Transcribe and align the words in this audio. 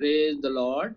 Praise 0.00 0.40
the 0.40 0.46
Lord 0.46 0.94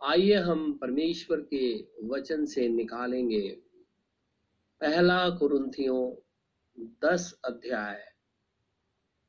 आइए 0.00 0.34
हम 0.34 0.60
परमेश्वर 0.78 1.40
के 1.40 1.88
वचन 2.06 2.44
से 2.46 2.68
निकालेंगे। 2.68 3.48
पहला 4.80 5.30
कुरुंथियों 5.30 6.14
दस 7.04 7.40
अध्याय, 7.44 7.98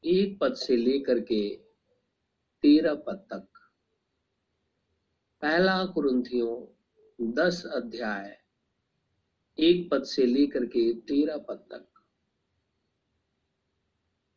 एक 0.03 0.37
पद 0.39 0.53
से 0.53 0.77
लेकर 0.77 1.19
के 1.19 1.55
तेरह 2.63 2.95
पद 2.95 3.25
तक। 3.33 3.47
पहला 5.41 5.85
कुरुंथियों 5.85 7.33
दस 7.33 7.63
अध्याय, 7.65 8.37
एक 9.57 9.89
पद 9.91 10.03
से 10.03 10.25
लेकर 10.25 10.65
के 10.65 10.93
तेरह 10.93 11.37
पद 11.37 11.67
तक। 11.71 11.87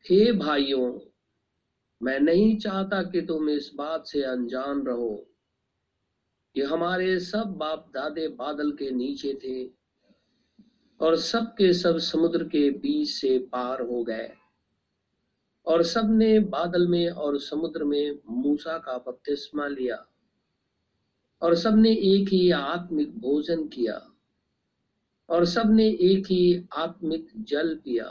हे 0.05 0.31
भाइयों 0.33 1.10
मैं 2.03 2.19
नहीं 2.19 2.57
चाहता 2.57 3.03
कि 3.03 3.21
तुम 3.21 3.49
इस 3.49 3.71
बात 3.75 4.07
से 4.07 4.23
अनजान 4.23 4.85
रहो 4.85 5.27
कि 6.55 6.61
हमारे 6.61 7.19
सब 7.19 7.43
बाप 7.57 7.91
दादे 7.93 8.27
बादल 8.27 8.71
के 8.71 8.91
नीचे 8.91 9.33
थे 9.33 9.69
और 10.99 11.15
सब 11.15 11.45
के 11.57 11.73
सब 11.73 11.97
समुद्र 11.97 12.43
के 12.43 12.69
बीच 12.69 13.09
से 13.09 13.39
पार 13.39 13.81
हो 13.81 14.03
गए 14.03 14.31
और 15.65 15.83
सबने 15.83 16.39
बादल 16.39 16.87
में 16.87 17.09
और 17.09 17.39
समुद्र 17.39 17.83
में 17.83 18.19
मूसा 18.29 18.77
का 18.77 18.97
बपतिस्मा 18.97 19.67
लिया 19.67 20.05
और 21.41 21.55
सबने 21.55 21.89
एक 21.89 22.29
ही 22.29 22.51
आत्मिक 22.51 23.19
भोजन 23.19 23.67
किया 23.67 24.07
और 25.29 25.45
सबने 25.45 25.87
एक 25.87 26.25
ही 26.25 26.67
आत्मिक 26.73 27.27
जल 27.37 27.75
पिया, 27.75 28.05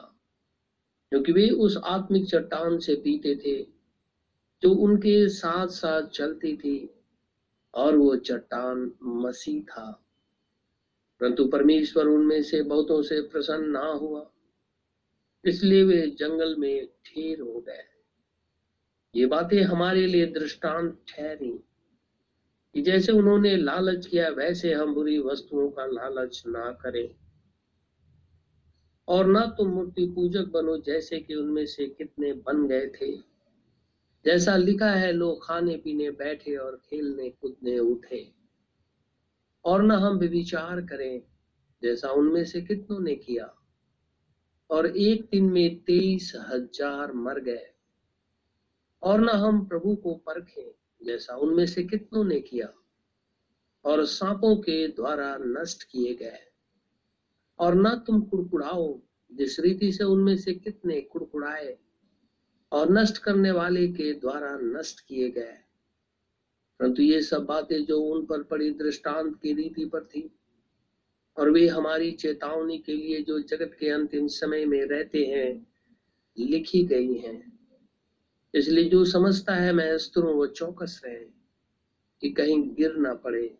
क्योंकि 1.12 1.32
वे 1.32 1.48
उस 1.48 1.76
आत्मिक 1.84 2.26
चट्टान 2.26 2.78
से 2.78 2.94
पीते 2.94 3.34
थे। 3.36 3.79
जो 4.62 4.70
उनके 4.70 5.28
साथ 5.28 5.66
साथ 5.66 6.02
चलती 6.02 6.56
थी 6.56 6.90
और 7.74 7.96
वो 7.96 8.16
चट्टान 8.16 8.92
मसीह 9.02 9.62
था। 9.62 10.04
परंतु 11.20 11.48
परमेश्वर 11.48 12.06
उनमें 12.06 12.42
से 12.42 12.62
बहुतों 12.62 13.02
से 13.02 13.20
प्रसन्न 13.20 13.70
ना 13.70 13.86
हुआ। 13.86 14.30
इसलिए 15.44 15.84
वे 15.84 16.06
जंगल 16.06 16.56
में 16.56 16.86
ठेर 16.86 17.40
हो 17.40 17.64
गए। 17.68 17.82
ये 19.14 19.26
बातें 19.26 19.62
हमारे 19.62 20.06
लिए 20.06 20.26
दृष्टांत 20.26 21.04
ठहरी 21.08 21.60
कि 22.74 22.82
जैसे 22.82 23.12
उन्होंने 23.12 23.56
लालच 23.56 24.06
किया, 24.06 24.28
वैसे 24.28 24.74
हम 24.74 24.94
बुरी 24.94 25.18
वस्तुओं 25.18 25.70
का 25.70 25.86
लालच 25.86 26.42
ना 26.46 26.72
करें। 26.72 27.14
और 29.08 29.26
ना 29.26 29.54
तुम 29.58 29.68
मूर्ति 29.68 30.06
पूजक 30.06 30.44
बनो 30.44 30.78
जैसे 30.78 31.20
कि 31.20 31.34
उनमें 31.34 31.66
से 31.66 31.86
कितने 31.86 32.32
बन 32.32 32.68
गए 32.68 32.86
थे। 32.86 33.29
जैसा 34.24 34.56
लिखा 34.56 34.90
है, 34.90 35.12
लोग 35.12 35.46
खाने 35.46 35.76
पीने 35.76 36.10
बैठे 36.10 36.56
और 36.56 36.76
खेलने, 36.76 37.30
कूदने, 37.30 37.78
उठे। 37.78 38.32
और 39.64 39.82
न 39.82 39.90
हम 39.90 40.18
विचार 40.18 40.80
करें, 40.80 41.22
जैसा 41.82 42.08
उनमें 42.08 42.44
से 42.44 42.60
कितनों 42.60 43.00
ने 43.00 43.14
किया। 43.14 43.54
और 44.70 44.86
एक 44.86 45.28
दिन 45.32 45.44
में 45.44 45.80
तेईस 45.80 46.32
हज़ार 46.36 47.12
मर 47.12 47.40
गए। 47.40 47.74
और 49.02 49.20
न 49.20 49.28
हम 49.28 49.64
प्रभु 49.64 49.96
को 49.96 50.14
परखें, 50.14 50.74
जैसा 51.02 51.36
उनमें 51.36 51.66
से 51.66 51.82
कितनों 51.82 52.24
ने 52.24 52.40
किया। 52.40 52.72
और 53.84 54.04
सांपों 54.04 54.56
के 54.56 54.88
द्वारा 54.88 55.38
नष्ट 55.40 55.82
किए 55.82 56.14
गए। 56.14 56.38
और 57.58 57.74
न 57.74 57.94
तुम 57.94 58.20
कुड़कुड़ाओ, 58.20 59.00
जिस 59.32 59.60
रीति 59.60 59.92
से 59.92 60.04
उनमें 60.04 60.36
से 60.36 60.54
कितने 60.54 61.00
कुड़कुड़ाए 61.00 61.78
और 62.72 62.92
नष्ट 62.92 63.18
करने 63.18 63.50
वाले 63.50 63.88
के 63.88 64.12
द्वारा 64.12 64.58
नष्ट 64.62 65.00
किए 65.08 65.30
गए। 65.30 65.54
परंतु 66.80 67.02
ये 67.02 67.22
सब 67.22 67.44
बातें 67.44 67.84
जो 67.84 68.00
उन 68.00 68.26
पर 68.26 68.42
पड़ी 68.42 68.70
दृष्टांत 68.70 69.40
की 69.42 69.52
रीति 69.52 69.84
पर 69.84 70.04
थी, 70.04 70.32
और 71.36 71.50
वे 71.50 71.68
हमारी 71.68 72.12
चेतावनी 72.12 72.78
के 72.78 72.92
लिए 72.92 73.22
जो 73.22 73.38
जगत 73.38 73.76
के 73.80 73.88
अंतिम 73.88 74.26
समय 74.26 74.64
में 74.64 74.84
रहते 74.84 75.24
हैं, 75.24 75.66
लिखी 76.38 76.84
गई 76.84 77.14
हैं। 77.14 77.58
इसलिए 78.54 78.84
जो 78.84 79.04
समझता 79.04 79.54
है 79.54 79.72
मैं 79.72 79.98
स्तरों 79.98 80.34
वो 80.34 80.46
चौकस 80.46 81.02
रहे, 81.04 81.40
कि 82.20 82.30
कहीं 82.30 82.74
गिर 82.74 82.96
ना 82.96 83.14
पड़े। 83.14 83.58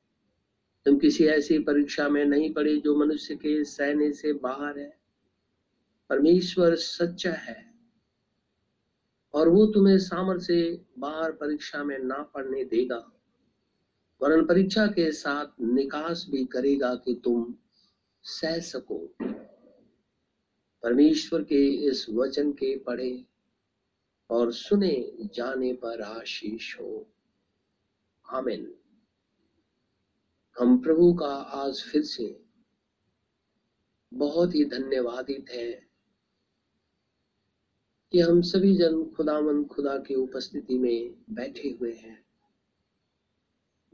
तुम 0.85 0.99
किसी 0.99 1.27
ऐसी 1.27 1.59
परीक्षा 1.59 2.09
में 2.09 2.25
नहीं 2.25 2.55
पड़े 2.55 2.77
जो 2.77 2.97
मनुष्य 2.97 3.35
के 3.35 3.65
सहने 3.65 4.13
से 4.13 4.33
बाहर 4.33 4.79
है। 4.79 4.97
परमेश्वर 6.09 6.75
सच्चा 6.75 7.33
है। 7.33 7.70
और 9.35 9.49
वो 9.49 9.67
तुम्हें 9.67 9.99
सामर्थ्य 9.99 10.45
से 10.45 10.85
बाहर 10.99 11.33
परीक्षा 11.33 11.85
में 11.85 11.99
ना 11.99 12.23
पढ़ने 12.23 12.65
देगा। 12.65 13.13
वरन 14.23 14.47
परीक्षा 14.47 14.87
के 14.87 15.13
साथ 15.13 15.47
निकास 15.61 16.27
भी 16.31 16.45
करेगा 16.45 16.95
कि 16.95 17.21
तुम 17.25 17.55
सह 18.23 18.59
सको। 18.59 19.15
परमेश्वर 20.83 21.43
के 21.43 21.69
इस 21.69 22.07
वचन 22.11 22.53
के 22.53 22.79
पढ़े 22.79 23.25
और 24.31 24.53
सुने 24.53 25.13
जाने 25.35 25.73
पर 25.73 26.03
आशीष 26.03 26.81
हो। 26.81 27.07
आमिन। 28.31 28.75
हम 30.59 30.79
प्रभु 30.83 31.15
का 31.15 31.35
आज 31.35 31.83
फिर 31.83 32.03
से 32.03 32.45
बहुत 34.15 34.55
ही 34.55 34.65
धन्यवादित 34.65 35.47
है। 35.51 35.90
कि 38.13 38.21
हम 38.21 38.43
सभी 38.43 38.77
जन 38.77 39.05
खुदामंद 39.05 39.67
खुदा 39.67 39.99
की 39.99 40.15
उपस्थिति 40.15 40.79
में 40.79 41.15
बैठे 41.31 41.69
हुए 41.69 41.93
हैं। 41.93 42.25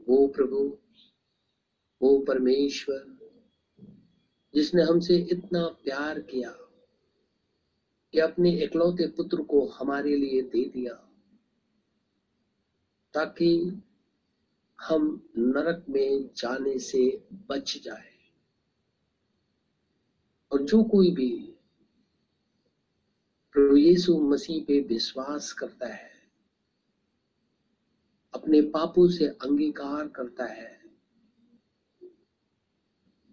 वो 0.09 0.27
प्रभु, 0.27 0.77
वो 2.01 2.19
परमेश्वर, 2.19 3.17
जिसने 4.53 4.83
हमसे 4.83 5.15
इतना 5.15 5.67
प्यार 5.67 6.19
किया 6.19 6.51
कि 8.13 8.19
अपने 8.19 8.63
इकलौते 8.63 9.07
पुत्र 9.07 9.41
को 9.41 9.65
हमारे 9.65 10.15
लिए 10.15 10.41
दे 10.41 10.69
दिया, 10.69 10.93
ताकि 13.13 13.81
हम 14.81 15.29
नरक 15.37 15.85
में 15.89 16.29
जाने 16.37 16.79
से 16.79 17.23
बच 17.49 17.77
जाए। 17.83 18.13
और 20.51 20.61
जो 20.61 20.83
कोई 20.83 21.11
भी 21.11 21.53
प्रभु 23.57 23.75
यीशु 23.75 24.17
मसीह 24.21 24.63
पे 24.63 24.79
विश्वास 24.79 25.51
करता 25.53 25.87
है, 25.87 26.09
अपने 28.33 28.61
पापों 28.61 29.07
से 29.09 29.25
अंगीकार 29.25 30.07
करता 30.07 30.45
है, 30.45 30.69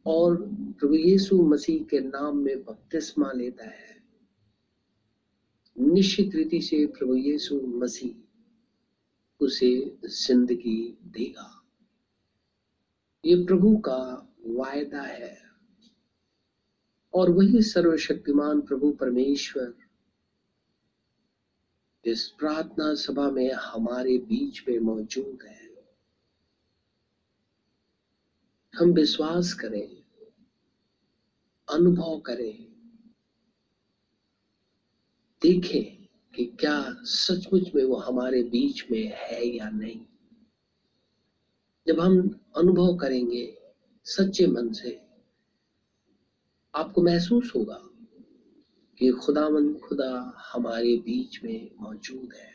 और 0.07 0.37
प्रभु 0.81 0.95
यीशु 0.95 1.43
मसीह 1.43 1.85
के 1.85 2.01
नाम 2.01 2.39
में 2.39 2.65
बपतिस्मा 2.65 3.33
लेता 3.33 3.65
है, 3.65 4.03
निश्चित 5.77 6.35
रीति 6.35 6.61
से 6.61 6.85
प्रभु 6.87 7.17
यीशु 7.17 7.61
मसीह 7.77 9.45
उसे 9.45 9.99
ज़िंदगी 10.07 10.99
देगा। 11.05 11.51
ये 13.25 13.45
प्रभु 13.47 13.77
का 13.77 14.01
वायदा 14.47 15.03
है, 15.03 15.37
और 17.15 17.31
वही 17.31 17.63
सर्वशक्तिमान 17.63 18.61
प्रभु 18.61 18.91
परमेश्वर 18.91 19.75
इस 22.07 22.29
प्रार्थना 22.29 22.95
सभा 22.95 23.31
में 23.31 23.53
हमारे 23.53 24.19
बीच 24.19 24.69
में 24.69 24.79
मौजूद 24.79 25.39
है। 25.47 25.71
हम 28.75 28.93
विश्वास 28.93 29.53
करें, 29.53 30.03
अनुभव 31.69 32.21
करें, 32.21 32.75
देखें 35.43 36.09
कि 36.35 36.45
क्या 36.61 36.97
सचमुच 37.03 37.75
में 37.75 37.85
वो 37.85 37.97
हमारे 37.97 38.43
बीच 38.43 38.91
में 38.91 39.13
है 39.17 39.47
या 39.47 39.71
नहीं। 39.71 40.01
जब 41.87 42.01
हम 42.01 42.41
अनुभव 42.57 42.97
करेंगे 42.97 43.59
सच्चे 44.05 44.47
मन 44.47 44.73
से, 44.73 45.01
आपको 46.75 47.03
महसूस 47.03 47.53
होगा 47.57 47.91
कि 49.05 49.11
खुदावन 49.11 49.75
खुदा 49.75 50.43
हमारे 50.53 50.97
बीच 50.97 51.45
में 51.45 51.71
मौजूद 51.81 52.33
है। 52.35 52.53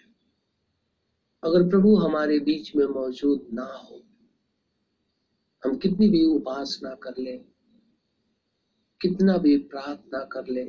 अगर 1.44 1.70
प्रभु 1.70 1.96
हमारे 1.96 2.40
बीच 2.40 2.76
में 2.76 2.86
मौजूद 2.86 3.48
ना 3.54 3.64
हो, 3.64 4.04
हम 5.66 5.78
कितनी 5.78 6.10
भी 6.10 6.26
उपासना 6.26 6.96
कर 6.96 7.14
ले, 7.20 7.38
कितना 9.02 9.38
भी 9.38 9.58
प्रार्थना 9.58 10.20
कर 10.20 10.48
ले, 10.48 10.66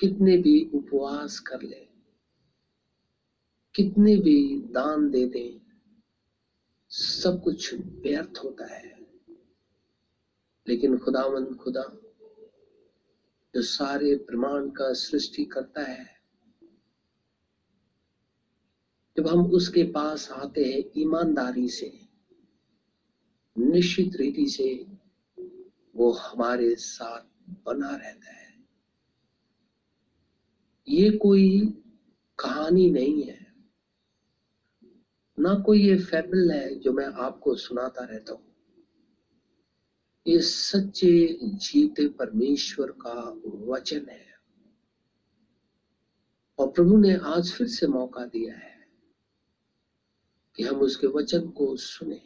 कितने 0.00 0.36
भी 0.36 0.70
उपवास 0.74 1.38
कर 1.38 1.62
ले, 1.62 1.88
कितने 3.74 4.16
भी 4.16 4.60
दान 4.60 5.10
दे 5.10 5.26
दें, 5.26 5.60
सब 6.88 7.42
कुछ 7.44 7.74
व्यर्थ 7.74 8.38
होता 8.44 8.74
है। 8.74 9.06
लेकिन 10.68 10.98
खुदावंद 10.98 11.56
खुदा 11.56 12.00
जो 13.56 13.62
सारे 13.62 14.16
प्रमाण 14.16 14.68
का 14.68 14.92
सृष्टि 14.92 15.44
करता 15.44 15.82
है। 15.82 16.20
जब 19.16 19.28
हम 19.28 19.46
उसके 19.46 19.84
पास 19.84 20.30
आते 20.30 20.64
हैं, 20.64 21.00
ईमानदारी 21.00 21.68
से, 21.68 22.00
निश्चित 23.58 24.16
रीति 24.16 24.48
से, 24.48 24.86
वो 25.96 26.12
हमारे 26.12 26.74
साथ 26.74 27.20
बना 27.66 27.90
रहता 27.90 28.30
है। 28.30 28.64
ये 30.88 31.10
कोई 31.10 31.60
कहानी 32.38 32.90
नहीं 32.90 33.22
है। 33.22 33.54
ना 35.38 35.54
कोई 35.54 35.82
ये 35.88 35.96
फैबल 35.96 36.50
है 36.50 36.74
जो 36.74 36.92
मैं 36.92 37.06
आपको 37.06 37.54
सुनाता 37.54 38.04
रहता 38.04 38.32
हूँ। 38.32 38.55
ये 40.28 40.40
सच्चे 40.40 41.38
जीते 41.42 42.08
परमेश्वर 42.08 42.90
का 42.90 43.40
वचन 43.46 44.06
है। 44.08 44.26
और 46.58 46.70
प्रभु 46.70 46.96
ने 46.96 47.16
आज 47.16 47.52
फिर 47.52 47.66
से 47.66 47.86
मौका 47.86 48.24
दिया 48.24 48.54
है 48.54 48.88
कि 50.56 50.62
हम 50.62 50.76
उसके 50.76 51.06
वचन 51.06 51.48
को 51.48 51.76
सुने। 51.76 52.22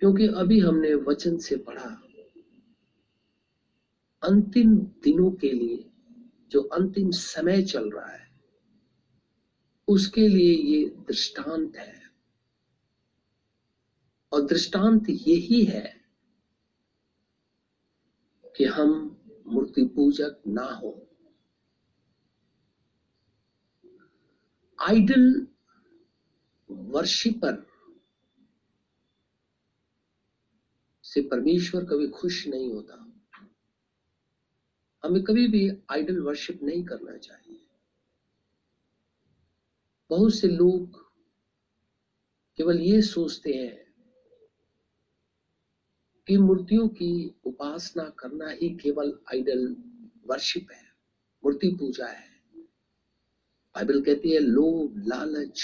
क्योंकि 0.00 0.26
अभी 0.26 0.60
हमने 0.60 0.94
वचन 0.94 1.38
से 1.38 1.56
पढ़ा, 1.56 2.02
अंतिम 4.22 4.76
दिनों 4.78 5.30
के 5.30 5.52
लिए 5.52 5.90
जो 6.50 6.62
अंतिम 6.62 7.10
समय 7.10 7.62
चल 7.62 7.90
रहा 7.90 8.12
है, 8.12 8.28
उसके 9.88 10.28
लिए 10.28 10.54
ये 10.54 10.86
दृष्टांत 10.86 11.76
है। 11.76 11.97
और 14.32 14.42
दृष्टांत 14.42 15.10
यही 15.10 15.64
है 15.64 16.04
कि 18.56 18.64
हम 18.64 19.20
मूर्ति 19.46 19.84
पूजक 19.84 20.42
ना 20.46 20.62
हो। 20.62 21.08
आइडल 24.88 25.46
वर्शिपर 26.70 27.66
से 31.02 31.20
परमेश्वर 31.20 31.84
कभी 31.84 32.08
खुश 32.08 32.46
नहीं 32.46 32.72
होता। 32.72 33.04
हमें 35.04 35.24
कभी 35.24 35.48
भी 35.48 35.82
आइडल 35.90 36.20
वर्शिप 36.20 36.62
नहीं 36.62 36.84
करना 36.84 37.16
चाहिए। 37.16 37.66
बहुत 40.10 40.34
से 40.34 40.48
लोग 40.48 41.12
केवल 42.56 42.80
ये 42.80 43.02
सोचते 43.02 43.52
हैं 43.52 43.87
कि 46.28 46.36
मूर्तियों 46.36 46.88
की 46.88 47.34
उपासना 47.44 48.08
करना 48.08 48.50
ही 48.50 48.68
केवल 48.68 49.18
आइडल 49.32 49.76
वर्शिप 50.26 50.70
है, 50.72 50.82
मूर्ति 51.44 51.68
पूजा 51.68 52.06
है। 52.06 52.28
बाइबल 53.74 54.00
कहती 54.02 54.32
है, 54.32 54.38
लोभ, 54.38 55.04
लालच, 55.06 55.62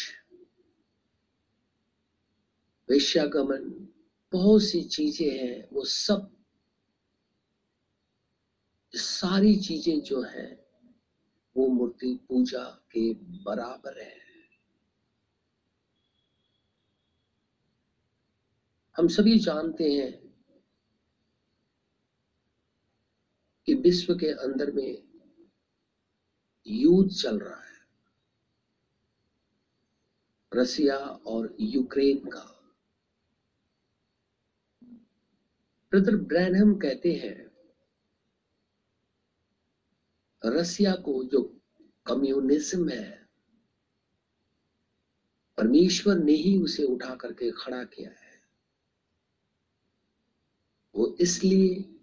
वेश्यागमन, 2.90 3.88
बहुत 4.32 4.62
सी 4.62 4.82
चीज़ें 4.82 5.38
हैं, 5.38 5.68
वो 5.72 5.84
सब, 5.84 6.30
सारी 8.92 9.56
चीज़ें 9.56 10.00
जो 10.00 10.22
है, 10.22 10.66
वो 11.56 11.68
मूर्ति 11.68 12.20
पूजा 12.28 12.64
के 12.64 13.12
बराबर 13.14 14.02
है। 14.02 14.14
हम 18.98 19.08
सभी 19.08 19.38
जानते 19.38 19.92
हैं 19.92 20.23
कि 23.66 23.74
विश्व 23.74 24.14
के 24.14 24.26
अंदर 24.26 24.70
में 24.70 25.02
युद्ध 26.66 27.12
चल 27.12 27.38
रहा 27.38 27.60
है। 27.60 27.74
रसिया 30.54 30.96
और 30.98 31.56
यूक्रेन 31.60 32.18
का। 32.18 32.72
ब्रदर 35.92 36.16
ब्रैनहम 36.16 36.74
कहते 36.74 37.12
हैं, 37.12 37.50
रसिया 40.44 40.94
को 40.94 41.24
जो 41.24 41.60
कम्युनिज्म 42.06 42.88
है, 42.88 43.28
परमेश्वर 45.58 46.18
ने 46.18 46.32
ही 46.32 46.58
उसे 46.58 46.84
उठा 46.84 47.14
करके 47.14 47.50
खड़ा 47.50 47.84
किया 47.84 48.10
है। 48.10 48.42
वो 50.94 51.16
इसलिए 51.20 51.93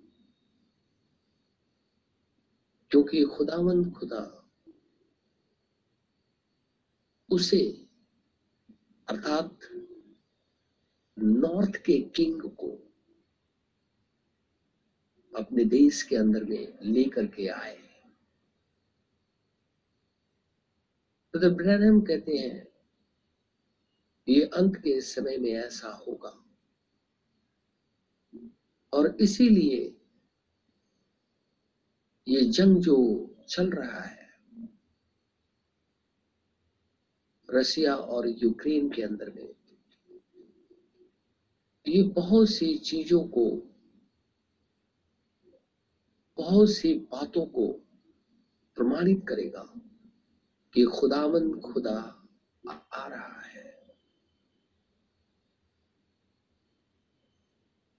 क्योंकि 2.91 3.23
खुदावंद 3.23 3.93
खुदा 3.93 4.37
उसे, 7.29 7.87
अर्थात 9.09 9.59
नॉर्थ 11.19 11.75
के 11.75 12.01
किंग 12.01 12.41
को 12.41 12.87
अपने 15.37 15.65
देश 15.65 16.03
के 16.03 16.15
अंदर 16.15 16.43
में 16.43 16.79
लेकर 16.81 17.27
के 17.27 17.47
आए। 17.47 17.77
तो 21.33 21.49
ब्रैनम 21.49 22.01
कहते 22.01 22.37
हैं, 22.37 22.67
ये 24.27 24.45
अंत 24.45 24.75
के 24.75 25.01
समय 25.01 25.37
में 25.37 25.51
ऐसा 25.51 25.89
होगा। 25.89 26.45
और 28.93 29.17
इसीलिए 29.21 30.00
ये 32.31 32.41
जंग 32.41 32.77
जो 32.77 32.95
चल 33.49 33.69
रहा 33.69 34.01
है, 34.01 34.29
रसिया 37.53 37.95
और 37.95 38.27
यूक्रेन 38.27 38.89
के 38.89 39.01
अंदर 39.01 39.29
में, 39.29 39.55
ये 41.87 42.03
बहुत 42.03 42.49
सी 42.49 42.77
चीज़ों 42.77 43.23
को, 43.27 43.45
बहुत 46.37 46.69
सी 46.69 46.93
बातों 46.93 47.45
को 47.45 47.67
प्रमाणित 48.75 49.25
करेगा 49.29 49.73
कि 50.73 50.83
खुदावन 50.83 51.59
खुदा 51.59 52.27
आ 52.93 53.07
रहा 53.07 53.41
है। 53.41 53.95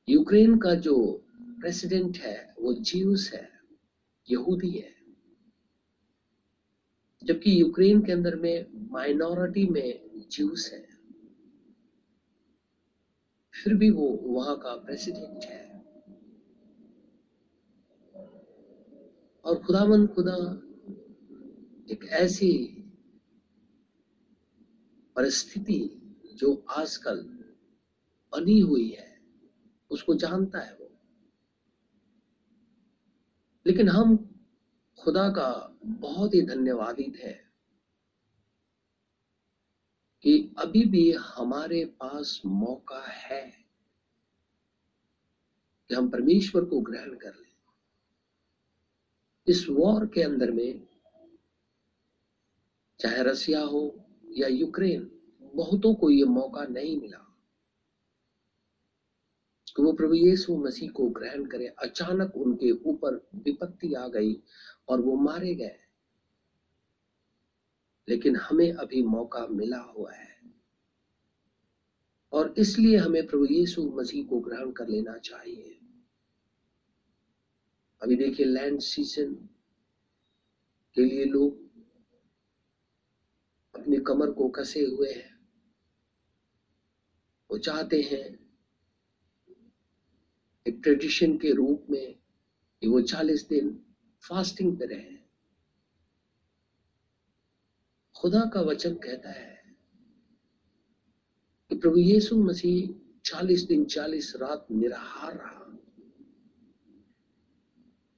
यूक्रेन 0.09 0.59
का 0.59 0.75
जो 0.75 1.25
प्रेसिडेंट 1.35 2.17
है, 2.17 2.55
वो 2.61 2.73
जीवस 2.75 3.31
है। 3.35 3.52
यहूदी 4.31 4.71
है। 4.71 4.95
जबकि 7.25 7.61
यूक्रेन 7.61 8.03
के 8.03 8.13
अंदर 8.13 8.35
में 8.37 8.67
माइनॉरिटी 8.91 9.67
में 9.67 10.11
ज्यूस 10.31 10.71
है। 10.73 10.87
फिर 13.55 13.75
भी 13.75 13.91
वो 13.91 14.09
वहाँ 14.09 14.59
का 14.59 14.77
प्रेसिडेंट 14.77 15.45
है। 15.45 15.73
और 19.45 19.59
खुदामंद 19.59 20.09
खुदा 20.09 20.37
एक 21.91 22.05
ऐसी 22.05 22.67
परिस्थिति 25.17 26.01
जो 26.35 26.65
आजकल 26.71 27.21
बनी 28.33 28.61
हुई 28.61 28.89
है, 28.89 29.21
उसको 29.91 30.15
जानता 30.15 30.59
है 30.59 30.82
लेकिन 33.67 33.89
हम 33.89 34.17
खुदा 34.99 35.29
का 35.29 35.79
बहुत 35.85 36.35
ही 36.35 36.43
धन्यवादित 36.43 37.17
है 37.17 37.53
कि 40.23 40.55
अभी 40.59 40.85
भी 40.85 41.13
हमारे 41.13 41.85
पास 41.85 42.43
मौका 42.47 43.03
है 43.07 43.65
कि 45.89 45.95
हम 45.95 46.09
परमेश्वर 46.09 46.65
को 46.65 46.81
ग्रहण 46.81 47.15
कर 47.15 47.35
लें। 47.35 47.53
इस 49.47 49.67
वॉर 49.71 50.07
के 50.07 50.23
अंदर 50.23 50.51
में, 50.51 50.87
चाहे 53.01 53.23
रसिया 53.23 53.61
हो 53.61 54.05
या 54.39 54.49
यूक्रेन, 54.49 55.21
बहुतों 55.55 55.95
को 55.95 56.11
यह 56.11 56.27
मौका 56.27 56.65
नहीं 56.65 57.01
मिला। 57.01 57.32
कि 59.77 59.83
वो 59.83 59.93
प्रभु 59.93 60.15
यीशु 60.15 60.57
मसीह 60.57 60.91
को 60.91 61.09
ग्रहण 61.09 61.45
करे। 61.45 61.67
अचानक 61.67 62.37
उनके 62.37 62.71
ऊपर 62.71 63.29
विपत्ति 63.35 63.95
आ 63.95 64.09
गई 64.09 64.43
और 64.89 65.01
वो 65.01 65.17
मारे 65.17 65.55
गए। 65.55 65.79
लेकिन 68.09 68.37
हमें 68.37 68.73
अभी 68.73 69.03
मौका 69.03 69.47
मिला 69.47 69.79
हुआ 69.79 70.13
है। 70.13 70.33
और 72.33 72.55
इसलिए 72.59 72.97
हमें 72.97 73.27
प्रभु 73.27 73.45
यीशु 73.45 73.83
मसीह 73.83 74.25
को 74.25 74.41
ग्रहण 74.41 74.71
कर 74.71 74.89
लेना 74.89 75.19
चाहिए। 75.19 75.79
अभी 78.03 78.17
देखिए 78.17 78.47
लैंड 78.47 78.81
सीज़न 78.81 79.35
के 80.95 81.05
लिए 81.05 81.25
लोग 81.25 81.63
अपनी 83.75 83.97
कमर 83.97 84.31
को 84.31 84.49
कसे 84.49 84.81
हुए 84.81 85.13
हैं। 85.13 85.49
वो 87.51 87.59
चाहते 87.59 88.01
हैं 88.03 88.42
एक 90.67 90.81
ट्रेडिशन 90.83 91.39
के 91.39 91.53
रूप 91.53 91.87
में 91.91 92.15
कि 92.81 92.89
वो 92.89 93.01
चालीस 93.01 93.49
दिन 93.49 93.85
फास्टिंग 94.29 94.79
पे 94.79 94.87
रहे 94.87 95.17
खुदा 98.17 98.51
का 98.55 98.61
वचन 98.61 98.95
कहता 98.95 99.31
है 99.31 99.77
कि 101.69 101.79
प्रभु 101.79 101.97
यीशु 101.97 102.37
मसीह 102.37 102.95
चालीस 103.25 103.63
दिन 103.63 103.85
चालीस 103.85 104.37
रात 104.37 104.67
निराहार 104.71 105.37
रहा। 105.37 105.79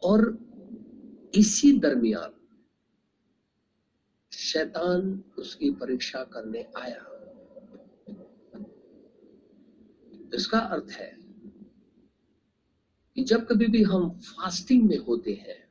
और 0.03 0.39
इसी 1.35 1.79
दरमियान 1.79 2.33
शैतान 4.33 5.25
उसकी 5.39 5.71
परीक्षा 5.71 6.25
करने 6.25 6.67
आया। 6.77 7.11
इसका 10.35 10.59
अर्थ 10.59 10.91
है 10.91 11.24
कि 13.17 13.23
जब 13.23 13.47
कभी 13.47 13.67
भी 13.67 13.83
हम 13.83 14.09
फास्टिंग 14.21 14.83
में 14.83 14.99
होते 14.99 15.33
हैं, 15.33 15.63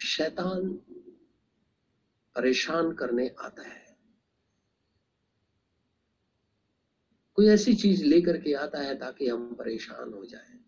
शैतान 0.00 0.68
परेशान 2.36 2.92
करने 2.92 3.28
आता 3.40 3.62
है। 3.62 3.96
कोई 7.34 7.46
ऐसी 7.46 7.74
चीज़ 7.74 8.04
लेकर 8.04 8.36
के 8.36 8.52
आता 8.52 8.82
है 8.82 8.94
ताकि 8.98 9.28
हम 9.28 9.54
परेशान 9.54 10.12
हो 10.12 10.24
जाए। 10.24 10.58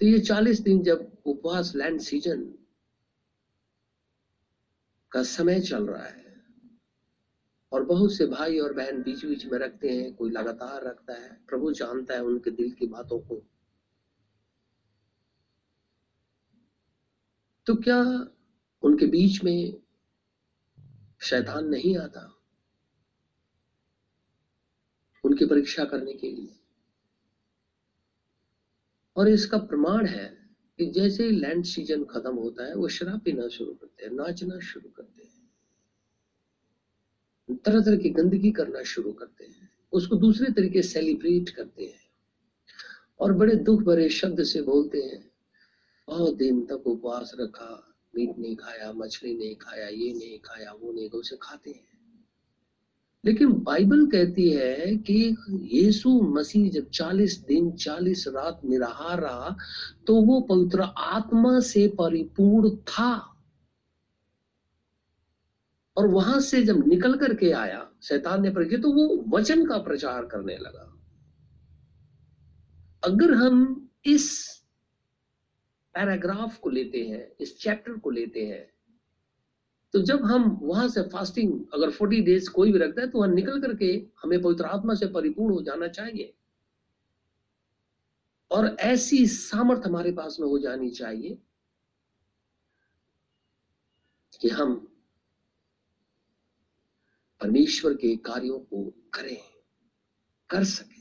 तो 0.00 0.06
ये 0.06 0.18
चालीस 0.18 0.60
दिन 0.60 0.82
जब 0.82 1.12
उपवास 1.24 1.72
लैंड 1.76 2.00
सीज़न 2.00 2.42
का 5.12 5.22
समय 5.22 5.60
चल 5.60 5.86
रहा 5.86 6.04
है 6.04 6.27
और 7.72 7.84
बहुत 7.84 8.12
से 8.12 8.26
भाई 8.26 8.58
और 8.58 8.72
बहन 8.72 9.02
बीच 9.02 9.24
बीच 9.24 9.46
में 9.46 9.58
रखते 9.58 9.88
हैं, 9.88 10.14
कोई 10.14 10.30
लगातार 10.30 10.84
रखता 10.84 11.14
है, 11.14 11.44
प्रभु 11.48 11.72
जानता 11.72 12.14
है 12.14 12.24
उनके 12.24 12.50
दिल 12.50 12.70
की 12.70 12.86
बातों 12.86 13.18
को। 13.18 13.42
तो 17.66 17.74
क्या 17.74 18.28
उनके 18.82 19.06
बीच 19.06 19.44
में 19.44 19.82
शैतान 21.22 21.66
नहीं 21.66 21.96
आता? 21.96 22.34
उनकी 25.24 25.46
परीक्षा 25.46 25.84
करने 25.84 26.12
के 26.12 26.30
लिए। 26.30 26.54
और 29.16 29.28
इसका 29.28 29.58
प्रमाण 29.58 30.06
है 30.06 30.48
कि 30.78 30.86
जैसे 30.86 31.24
ही 31.24 31.30
लैंड 31.30 31.64
सीज़न 31.64 32.04
खत्म 32.04 32.34
होता 32.34 32.66
है, 32.66 32.74
वो 32.74 32.88
शराब 32.88 33.20
पीना 33.20 33.48
शुरू 33.48 33.74
करते 33.74 34.04
हैं, 34.04 34.12
नाचना 34.12 34.58
शुरू 34.58 34.90
करते 34.90 35.22
हैं। 35.22 35.37
तरह 37.54 37.80
तरह 37.80 37.96
की 37.96 38.10
गंदगी 38.10 38.50
करना 38.50 38.82
शुरू 38.82 39.12
करते 39.12 39.44
हैं। 39.44 39.70
उसको 39.92 40.16
दूसरे 40.16 40.52
तरीके 40.52 40.82
सेलिब्रेट 40.82 41.48
करते 41.48 41.84
हैं 41.84 42.08
और 43.20 43.32
बड़े 43.32 43.54
दुख 43.54 43.82
भरे 43.82 44.08
शब्द 44.08 44.42
से 44.42 44.62
बोलते 44.62 44.98
हैं, 44.98 45.30
बहुत 46.08 46.36
दिन 46.36 46.60
तक 46.60 46.86
उपवास 46.86 47.32
रखा, 47.40 47.94
मीट 48.16 48.38
नहीं 48.38 48.56
खाया, 48.56 48.92
मछली 48.92 49.34
नहीं 49.34 49.54
खाया, 49.54 49.88
ये 49.88 50.12
नहीं 50.12 50.38
खाया, 50.38 50.72
वो 50.72 50.92
नहीं 50.92 51.10
उसे 51.10 51.36
खाते 51.42 51.70
हैं। 51.70 51.86
लेकिन 53.24 53.52
बाइबल 53.52 54.06
कहती 54.06 54.50
है 54.50 54.96
कि 54.96 55.36
यीशु 55.50 56.10
मसीह 56.10 56.70
जब 56.70 56.90
40 56.90 57.44
दिन 57.48 57.70
40 57.72 58.24
रात 58.28 58.60
निराहार 58.64 59.20
रहा 59.20 59.56
तो 60.06 60.14
वो 60.14 60.40
पवित्र 60.40 60.80
आत्मा 60.98 61.60
से 61.60 61.88
परिपूर्ण 61.88 62.76
था। 62.76 63.37
और 65.98 66.06
वहाँ 66.06 66.40
से 66.40 66.62
जब 66.62 66.86
निकल 66.88 67.14
करके 67.18 67.50
आया, 67.52 67.90
शैतान 68.02 68.42
ने 68.42 68.50
प्रज्ञा 68.50 68.78
तो 68.78 68.92
वो 68.92 69.24
वचन 69.38 69.66
का 69.66 69.78
प्रचार 69.78 70.24
करने 70.24 70.56
लगा। 70.56 70.84
अगर 73.02 73.34
हम 73.34 73.88
इस 74.06 74.26
पैराग्राफ 75.94 76.58
को 76.58 76.70
लेते 76.70 76.98
हैं, 77.04 77.28
इस 77.40 77.58
चैप्टर 77.60 77.92
को 77.92 78.10
लेते 78.10 78.44
हैं 78.46 78.66
तो 79.94 80.00
जब 80.02 80.24
हम 80.24 80.58
वहाँ 80.62 80.88
से 80.88 81.02
फास्टिंग, 81.02 81.52
अगर 81.74 81.90
40 81.90 82.20
डेज़ 82.20 82.50
कोई 82.50 82.72
भी 82.72 82.78
रखता 82.78 83.00
है 83.00 83.08
तो 83.08 83.18
वहाँ 83.18 83.30
निकल 83.30 83.60
करके 83.60 83.86
हमें 84.22 84.42
पवित्र 84.42 84.64
आत्मा 84.64 84.94
से 84.94 85.06
परिपूर्ण 85.06 85.54
हो 85.54 85.62
जाना 85.62 85.88
चाहिए। 85.88 86.34
और 88.50 88.66
ऐसी 88.80 89.26
सामर्थ 89.26 89.86
हमारे 89.86 90.12
पास 90.12 90.36
में 90.40 90.48
हो 90.48 90.58
जानी 90.58 90.90
चाहिए 90.90 91.38
कि 94.40 94.48
हम 94.48 94.88
परमेश्वर 97.40 97.94
के 97.94 98.16
कार्यों 98.16 98.58
को 98.58 98.92
करें, 99.14 99.38
कर 100.50 100.64
सके। 100.64 100.98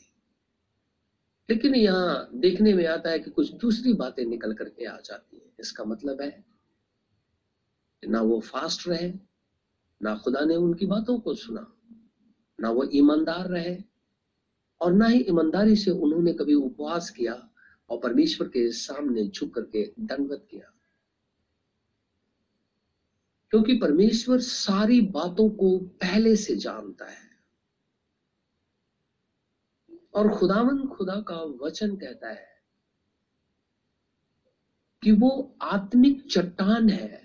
लेकिन 1.49 1.75
यहाँ 1.75 2.29
देखने 2.33 2.73
में 2.73 2.85
आता 2.87 3.09
है 3.09 3.19
कि 3.19 3.31
कुछ 3.31 3.51
दूसरी 3.51 3.93
बातें 3.93 4.25
निकल 4.25 4.53
करके 4.53 4.85
आ 4.85 4.97
जाती 4.97 5.37
है। 5.37 5.51
इसका 5.59 5.83
मतलब 5.83 6.21
है 6.21 6.45
ना 8.07 8.21
वो 8.21 8.39
फास्ट 8.39 8.87
रहे, 8.87 9.13
ना 10.01 10.15
खुदा 10.15 10.45
ने 10.45 10.55
उनकी 10.55 10.85
बातों 10.85 11.19
को 11.19 11.33
सुना, 11.33 11.73
ना 12.59 12.69
वो 12.69 12.89
ईमानदार 12.93 13.47
रहे, 13.47 13.77
और 14.81 14.93
ना 14.93 15.07
ही 15.07 15.19
ईमानदारी 15.19 15.75
से 15.75 15.91
उन्होंने 15.91 16.33
कभी 16.33 16.53
उपवास 16.53 17.09
किया 17.09 17.49
और 17.89 17.99
परमेश्वर 17.99 18.47
के 18.47 18.71
सामने 18.71 19.27
झुक 19.27 19.53
करके 19.55 19.93
दंडवत 19.99 20.47
किया। 20.51 20.76
क्योंकि 23.51 23.73
परमेश्वर 23.77 24.39
सारी 24.39 25.01
बातों 25.01 25.49
को 25.49 25.77
पहले 26.01 26.35
से 26.35 26.55
जानता 26.55 27.05
है। 27.05 27.25
और 30.13 30.29
खुदावन 30.29 30.85
खुदा 30.87 31.15
का 31.21 31.35
वचन 31.61 31.95
कहता 31.95 32.29
है 32.29 32.45
कि 35.03 35.11
वो 35.11 35.29
आत्मिक 35.61 36.25
चट्टान 36.31 36.89
है। 36.89 37.21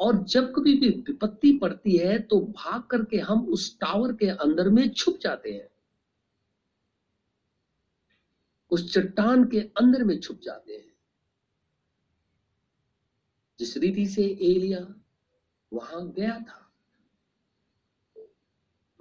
और 0.00 0.22
जब 0.24 0.52
कभी 0.54 0.74
भी 0.74 0.88
विपत्ति 0.88 1.52
पड़ती 1.62 1.96
है 1.96 2.18
तो 2.18 2.40
भाग 2.40 2.82
करके 2.82 3.18
हम 3.18 3.46
उस 3.48 3.78
टावर 3.78 4.12
के 4.12 4.26
अंदर 4.26 4.68
में 4.68 4.88
छुप 4.90 5.18
जाते 5.22 5.52
हैं। 5.52 5.68
उस 8.70 8.92
चट्टान 8.92 9.44
के 9.44 9.60
अंदर 9.60 10.04
में 10.04 10.18
छुप 10.20 10.40
जाते 10.42 10.72
हैं। 10.72 10.95
जिस 13.58 13.76
रीति 13.76 14.06
से 14.06 14.22
एलिया 14.22 14.86
वहाँ 15.72 16.06
गया 16.10 16.38
था 16.40 16.62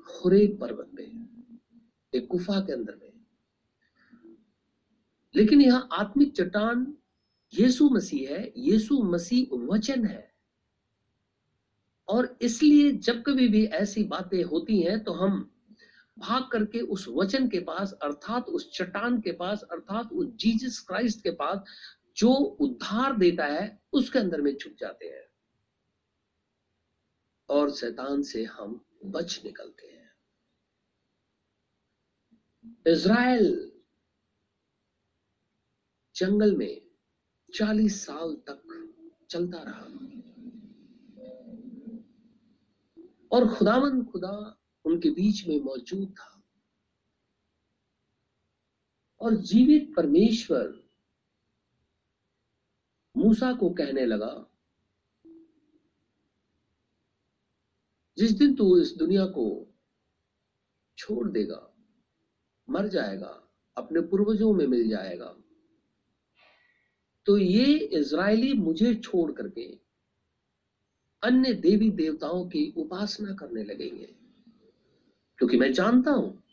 खुरे 0.08 0.46
पर्वत 0.62 0.92
पे 0.98 1.04
एक 2.14 2.28
गुफा 2.28 2.60
के 2.60 2.74
अंदर 2.74 2.96
में। 2.96 3.12
लेकिन 5.36 5.62
यहाँ 5.62 5.88
आत्मिक 5.92 6.36
चट्टान 6.36 6.86
यीशु 7.54 7.90
मसीह 7.90 8.30
है, 8.30 8.54
यीशु 8.58 9.02
मसीह 9.04 9.56
वचन 9.56 10.06
है। 10.06 10.34
और 12.08 12.38
इसलिए 12.42 12.92
जब 12.92 13.22
कभी 13.24 13.48
भी 13.48 13.66
ऐसी 13.66 14.04
बातें 14.04 14.44
होती 14.44 14.82
हैं 14.82 15.04
तो 15.04 15.14
हम 15.14 15.52
भाग 16.18 16.48
करके 16.52 16.80
उस 16.80 17.06
वचन 17.10 17.48
के 17.48 17.60
पास, 17.60 17.92
अर्थात 17.94 18.46
उस 18.46 18.70
चट्टान 18.74 19.20
के 19.22 19.32
पास, 19.32 19.62
अर्थात 19.62 20.12
उस 20.12 20.28
जीसस 20.36 20.80
क्राइस्ट 20.80 21.24
के 21.24 21.32
पास 21.32 21.64
जो 22.16 22.34
उद्धार 22.34 23.18
देता 23.18 23.46
है, 23.46 23.84
उसके 23.94 24.20
अंदर 24.20 24.42
में 24.42 24.58
छुप 24.58 24.76
जाते 24.80 25.06
हैं। 25.06 25.28
और 27.50 27.72
शैतान 27.72 28.24
से 28.24 28.44
हम 28.44 28.86
बच 29.06 29.42
निकलते 29.46 29.88
हैं। 29.88 30.16
इज़राइल 32.88 33.82
जंगल 36.16 36.58
में 36.58 36.82
चालीस 37.54 38.06
साल 38.06 38.36
तक 38.36 38.62
चलता 39.30 39.64
रहा। 39.64 39.86
और 43.32 43.56
खुदावन 43.56 44.06
खुदा 44.06 44.60
उनके 44.86 45.10
बीच 45.10 45.48
में 45.48 45.60
मौजूद 45.60 46.12
था। 46.12 46.44
और 49.20 49.36
जीवित 49.36 49.96
परमेश्वर 49.96 50.85
मूसा 53.16 53.54
को 53.54 53.70
कहने 53.70 54.06
लगा, 54.06 54.34
जिस 58.18 58.32
दिन 58.32 58.54
तू 58.56 58.78
इस 58.78 58.94
दुनिया 58.98 59.26
को 59.28 59.46
छोड़ 60.98 61.28
देगा, 61.28 61.62
मर 62.68 62.88
जाएगा, 62.88 63.42
अपने 63.78 64.02
पूर्वजों 64.02 64.54
में 64.54 64.66
मिल 64.68 64.90
जाएगा 64.90 65.36
तो 67.28 67.38
ये 67.38 67.66
इज़राइली 67.94 68.54
मुझे 68.54 68.94
छोड़ 68.96 69.32
करके 69.32 69.66
अन्य 71.24 71.54
देवी 71.54 71.90
देवताओं 71.90 72.46
की 72.46 72.74
उपासना 72.78 73.34
करने 73.34 73.64
लगेंगे। 73.64 74.06
क्योंकि 75.40 75.58
मैं 75.58 75.72
जानता 75.74 76.12
हूँ 76.12 76.45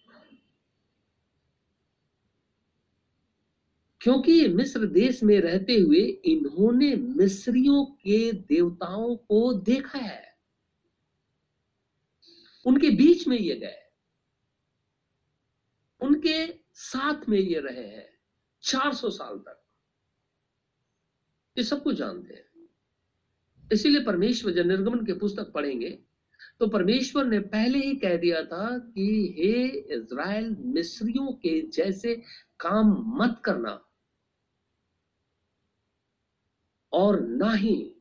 क्योंकि 4.02 4.48
मिस्र 4.48 4.86
देश 4.86 5.22
में 5.22 5.40
रहते 5.40 5.76
हुए 5.76 6.00
इन्होंने 6.00 6.96
मिस्रियों 6.96 7.84
के 7.84 8.32
देवताओं 8.32 9.16
को 9.16 9.54
देखा 9.54 9.98
है। 9.98 10.36
उनके 12.66 12.90
बीच 12.90 13.28
में 13.28 13.38
ये 13.38 13.54
गए। 13.54 13.92
उनके 16.00 16.54
साथ 16.74 17.28
में 17.28 17.38
ये 17.38 17.60
रहे 17.60 17.86
हैं 17.86 18.08
400 18.62 19.10
साल 19.10 19.38
तक। 19.38 19.62
ये 21.58 21.64
सब 21.64 21.82
कुछ 21.82 21.96
जानते 21.96 22.34
हैं। 22.34 22.68
इसीलिए 23.72 24.04
परमेश्वर 24.04 24.52
जब 24.52 24.66
निर्गमन 24.66 25.06
के 25.06 25.12
पुस्तक 25.12 25.52
पढ़ेंगे 25.52 26.02
तो 26.58 26.66
परमेश्वर 26.66 27.24
ने 27.24 27.40
पहले 27.40 27.78
ही 27.78 27.96
कह 27.96 28.16
दिया 28.16 28.42
था 28.42 28.78
कि, 28.78 29.34
हे 29.38 29.68
इज़राइल, 29.68 30.56
मिस्रियों 30.60 31.32
के 31.32 31.68
जैसे 31.68 32.14
काम 32.60 33.04
मत 33.06 33.42
करना। 33.44 33.88
और 36.92 37.20
ना 37.20 37.52
ही 37.52 37.96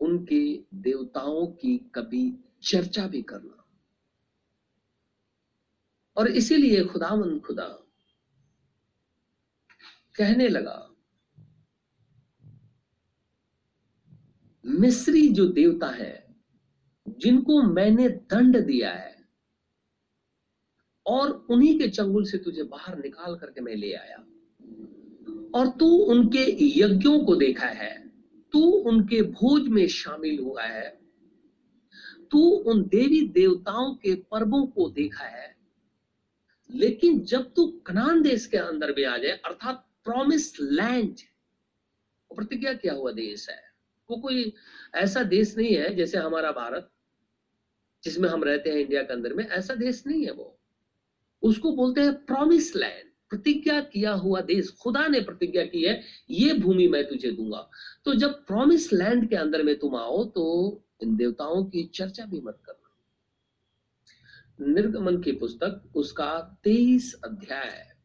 उनके 0.00 0.64
देवताओं 0.74 1.46
की 1.46 1.78
कभी 1.94 2.38
चर्चा 2.62 3.06
भी 3.06 3.22
करना। 3.22 3.64
और 6.16 6.28
इसीलिए 6.28 6.84
खुदावन 6.84 7.38
खुदा 7.40 7.66
कहने 10.16 10.48
लगा, 10.48 10.94
मिस्री 14.64 15.28
जो 15.28 15.46
देवता 15.46 15.86
है, 15.86 16.36
जिनको 17.08 17.62
मैंने 17.62 18.08
दंड 18.08 18.56
दिया 18.66 18.92
है, 18.92 19.24
और 21.06 21.30
उन्हीं 21.50 21.78
के 21.78 21.88
चंगुल 21.88 22.24
से 22.24 22.38
तुझे 22.38 22.62
बाहर 22.62 22.98
निकाल 22.98 23.36
करके 23.36 23.60
मैं 23.60 23.74
ले 23.74 23.92
आया। 23.94 24.24
और 25.54 25.66
तू 25.68 25.86
उनके 25.86 26.44
यज्ञों 26.80 27.24
को 27.24 27.36
देखा 27.36 27.66
है, 27.66 28.08
तू 28.52 28.60
उनके 28.60 29.22
भोज 29.22 29.68
में 29.68 29.88
शामिल 29.88 30.38
हुआ 30.38 30.62
है, 30.62 30.98
तू 32.30 32.38
उन 32.38 32.82
देवी 32.82 33.28
देवताओं 33.28 33.94
के 33.94 34.14
पर्वों 34.14 34.66
को 34.66 34.88
देखा 34.88 35.24
है। 35.24 35.56
लेकिन 36.70 37.20
जब 37.20 37.54
तू 37.54 37.66
कनान 37.66 38.22
देश 38.22 38.46
के 38.46 38.56
अंदर 38.56 38.92
भी 38.92 39.04
आ 39.04 39.18
जाए, 39.18 39.32
अर्थात 39.32 39.88
प्रॉमिस 40.04 40.60
लैंड 40.60 41.16
प्रतिज्ञा 42.36 42.72
किया 42.72 42.92
हुआ 42.92 43.12
देश 43.12 43.48
है? 43.50 43.62
वो 44.10 44.16
कोई 44.16 44.52
ऐसा 44.94 45.22
देश 45.22 45.56
नहीं 45.56 45.74
है 45.74 45.94
जैसे 45.94 46.18
हमारा 46.18 46.52
भारत, 46.52 46.90
जिसमें 48.04 48.28
हम 48.28 48.44
रहते 48.44 48.70
हैं 48.70 48.76
इंडिया 48.76 49.02
के 49.02 49.12
अंदर 49.12 49.32
में, 49.32 49.48
ऐसा 49.48 49.74
देश 49.74 50.04
नहीं 50.06 50.24
है 50.24 50.32
वो। 50.32 50.58
उसको 51.42 51.72
बोलते 51.72 52.00
हैं 52.00 52.24
प्रॉमिस 52.24 52.76
लैंड 52.76 53.07
प्रतिज्ञा 53.30 53.80
किया 53.80 54.12
हुआ 54.12 54.40
देश, 54.40 54.70
खुदा 54.70 55.06
ने 55.06 55.20
प्रतिज्ञा 55.20 55.64
की 55.64 55.82
है, 55.82 56.02
ये 56.30 56.54
भूमि 56.54 56.88
मैं 56.88 57.08
तुझे 57.08 57.30
दूँगा। 57.30 57.70
तो 58.04 58.14
जब 58.14 58.46
प्रॉमिस 58.46 58.92
लैंड 58.92 59.28
के 59.28 59.36
अंदर 59.36 59.62
में 59.62 59.78
तुम 59.78 59.96
आओ 59.96 60.24
तो 60.24 60.44
इन 61.02 61.16
देवताओं 61.16 61.64
की 61.64 61.84
चर्चा 61.84 62.24
भी 62.24 62.40
मत 62.40 62.58
करना। 62.64 62.88
निर्गमन 64.72 65.22
की 65.22 65.32
पुस्तक, 65.32 65.92
उसका 65.96 66.60
तेईस 66.64 67.20
अध्याय 67.24 67.96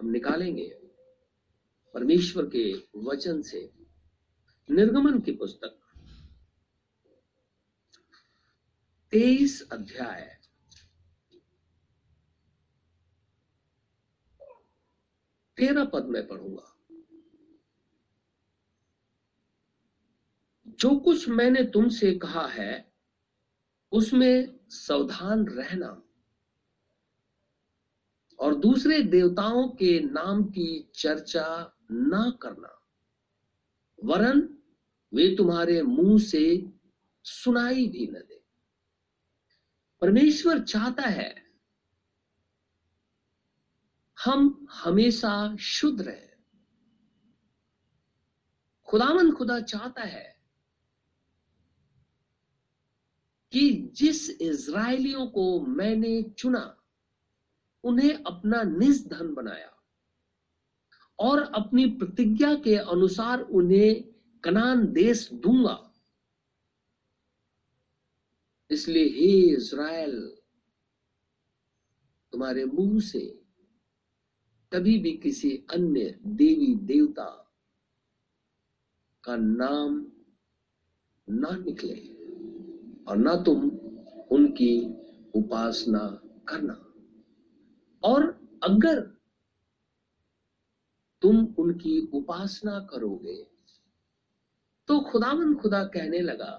हम 0.00 0.10
निकालेंगे। 0.10 0.78
परमेश्वर 1.94 2.50
के 2.56 2.74
वचन 2.96 3.42
से। 3.42 3.72
निर्गमन 4.70 5.18
की 5.20 5.32
पुस्तक, 5.32 5.78
तेईस 9.10 9.68
अध्याय 9.72 10.41
तेरह 15.56 15.84
पद 15.84 16.04
में 16.04 16.26
पढ़ूँगा। 16.26 16.76
जो 20.68 20.96
कुछ 20.96 21.28
मैंने 21.28 21.64
तुमसे 21.64 22.14
कहा 22.14 22.46
है, 22.46 22.92
उसमें 23.92 24.60
सावधान 24.68 25.46
रहना। 25.46 26.02
और 28.38 28.54
दूसरे 28.54 29.02
देवताओं 29.02 29.68
के 29.68 30.00
नाम 30.00 30.44
की 30.44 30.90
चर्चा 30.94 31.76
ना 31.90 32.38
करना। 32.42 32.78
वरन 34.04 34.58
वे 35.14 35.36
तुम्हारे 35.36 35.82
मुँह 35.82 36.18
से 36.18 36.72
सुनाई 37.24 37.88
भी 37.88 38.06
न 38.06 38.12
दे। 38.12 38.42
परमेश्वर 40.00 40.58
चाहता 40.58 41.02
है 41.02 41.41
हम 44.24 44.66
हमेशा 44.70 45.56
शुद्ध 45.56 46.02
रहे। 46.02 46.28
खुदावन 48.84 49.32
खुदा 49.32 49.60
चाहता 49.60 50.02
है 50.02 50.36
कि 53.52 53.90
जिस 53.92 54.30
इज़राइलियों 54.30 55.26
को 55.26 55.60
मैंने 55.60 56.22
चुना, 56.22 56.82
उन्हें 57.84 58.24
अपना 58.24 58.62
निज 58.62 59.08
धन 59.08 59.34
बनाया 59.34 59.82
और 61.18 61.42
अपनी 61.42 61.86
प्रतिज्ञा 61.86 62.54
के 62.54 62.76
अनुसार 62.76 63.40
उन्हें 63.40 64.04
कनान 64.44 64.92
देश 64.92 65.32
दूँगा। 65.32 65.92
इसलिए, 68.70 69.04
हे 69.04 69.56
इज़राइल, 69.56 70.36
तुम्हारे 72.32 72.64
मुँह 72.64 73.00
से 73.00 73.41
कभी 74.72 74.98
भी 74.98 75.12
किसी 75.12 75.56
अन्य 75.70 76.18
देवी 76.26 76.74
देवता 76.74 77.54
का 79.24 79.36
नाम 79.36 80.12
ना 81.28 81.50
निकले 81.50 82.00
और 83.04 83.16
ना 83.16 83.34
तुम 83.36 83.70
उनकी 84.30 84.80
उपासना 85.34 86.06
करना। 86.48 86.74
और 88.04 88.26
अगर 88.62 89.00
तुम 91.22 91.54
उनकी 91.58 92.10
उपासना 92.14 92.80
करोगे 92.80 93.36
तो 94.88 95.00
खुदावन 95.00 95.54
खुदा 95.54 95.84
कहने 95.84 96.20
लगा 96.20 96.52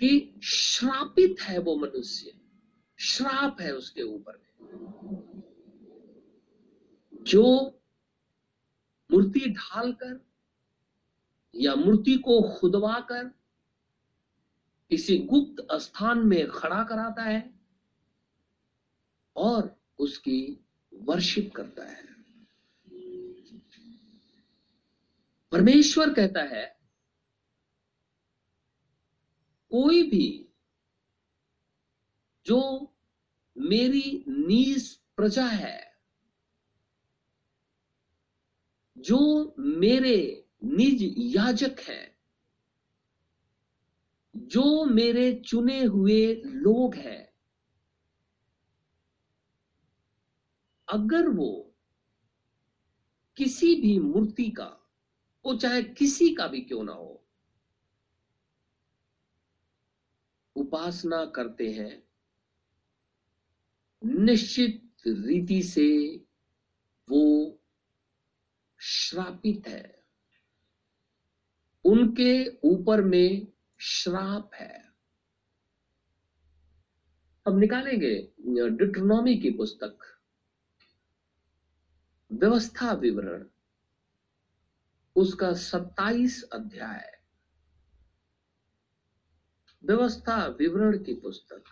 कि 0.00 0.40
श्रापित 0.42 1.40
है 1.40 1.58
वो 1.58 1.76
मनुष्य, 1.76 2.32
श्राप 2.98 3.60
है 3.60 3.72
उसके 3.72 4.02
ऊपर। 4.02 4.46
जो 7.26 7.44
मूर्ति 9.12 9.40
ढालकर 9.40 10.26
या 11.54 11.74
मूर्ति 11.74 12.16
को 12.16 12.40
खुदवा 12.58 13.00
कर 13.00 13.24
किसी 14.90 15.18
गुप्त 15.18 15.66
स्थान 15.72 16.18
में 16.18 16.50
खड़ा 16.50 16.84
कराता 16.84 17.22
है 17.22 17.54
और 19.36 19.76
उसकी 19.98 20.64
वर्शिप 20.94 21.52
करता 21.56 21.84
है। 21.84 22.04
परमेश्वर 25.52 26.12
कहता 26.14 26.42
है, 26.42 26.78
कोई 29.70 30.02
भी 30.10 30.48
जो 32.46 32.92
मेरी 33.58 34.24
नीस 34.28 34.94
प्रजा 35.16 35.46
है 35.46 35.85
जो 38.98 39.54
मेरे 39.58 40.46
निज 40.64 41.14
याजक 41.18 41.80
है, 41.80 42.16
जो 44.36 44.84
मेरे 44.84 45.32
चुने 45.46 45.84
हुए 45.84 46.34
लोग 46.44 46.94
हैं, 46.94 47.28
अगर 50.88 51.28
वो 51.28 51.74
किसी 53.36 53.74
भी 53.80 53.98
मूर्ति 53.98 54.50
का, 54.50 54.90
वो 55.44 55.54
चाहे 55.54 55.82
किसी 55.82 56.34
का 56.34 56.46
भी 56.46 56.60
क्यों 56.60 56.84
ना 56.84 56.92
हो, 56.92 57.22
उपासना 60.56 61.24
करते 61.24 61.72
हैं, 61.72 62.02
निश्चित 64.04 64.82
रीति 65.06 65.62
से 65.62 66.16
वो 67.10 67.22
श्रापित 68.88 69.68
है। 69.68 70.04
उनके 71.84 72.58
ऊपर 72.64 73.02
में 73.02 73.52
श्राप 73.80 74.50
है। 74.54 74.92
अब 77.46 77.58
निकालेंगे 77.58 78.32
डिट्रोनॉमी 78.70 79.38
की 79.38 79.50
पुस्तक। 79.50 79.98
व्यवस्था 82.32 82.92
विवरण। 82.92 83.46
उसका 85.16 85.52
सत्ताईस 85.52 86.42
अध्याय। 86.52 87.22
व्यवस्था 89.84 90.46
विवरण 90.46 91.04
की 91.04 91.14
पुस्तक। 91.14 91.64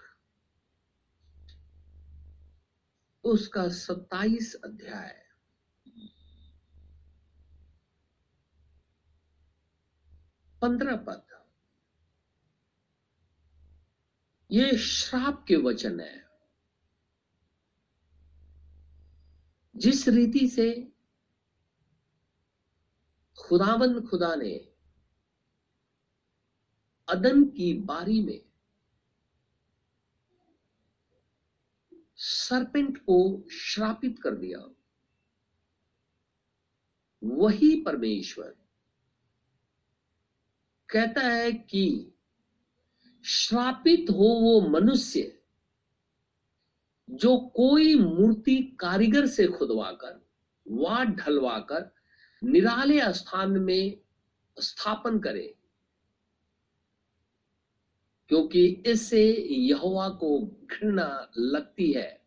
उसका 3.24 3.68
सत्ताईस 3.68 4.56
अध्याय। 4.64 5.23
पंद्रह 10.64 10.96
पद। 10.96 11.46
ये 14.50 14.78
श्राप 14.78 15.44
के 15.48 15.56
वचन 15.56 16.00
है। 16.00 16.28
जिस 19.76 20.08
रीति 20.08 20.48
से 20.48 20.92
खुदावन 23.38 24.06
खुदा 24.06 24.34
ने 24.34 24.74
अदन 27.08 27.44
की 27.44 27.74
बारी 27.74 28.22
में 28.22 28.44
सरपेंट 32.16 32.98
को 32.98 33.48
श्रापित 33.50 34.18
कर 34.22 34.34
दिया, 34.34 34.58
वही 37.24 37.82
परमेश्वर 37.82 38.63
कहता 40.88 41.20
है 41.20 41.52
कि 41.52 42.12
श्रापित 43.24 44.06
हो 44.10 44.24
वो 44.24 44.60
मनुष्य 44.60 45.42
जो 47.10 47.38
कोई 47.38 47.94
मूर्ति 47.94 48.76
कारीगर 48.80 49.26
से 49.26 49.46
खुदवाकर 49.46 50.24
वा 50.68 51.04
ढलवाकर, 51.04 51.94
निराले 52.44 53.12
स्थान 53.12 53.50
में 53.50 54.00
स्थापन 54.60 55.18
करे। 55.18 55.58
क्योंकि 58.28 58.82
इससे 58.86 59.32
यहोवा 59.50 60.08
को 60.08 60.40
घृणा 60.40 61.30
लगती 61.38 61.92
है। 61.92 62.26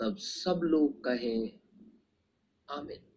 तब 0.00 0.16
सब 0.16 0.60
लोग 0.64 1.04
कहें, 1.04 1.60
आमिन। 2.70 3.11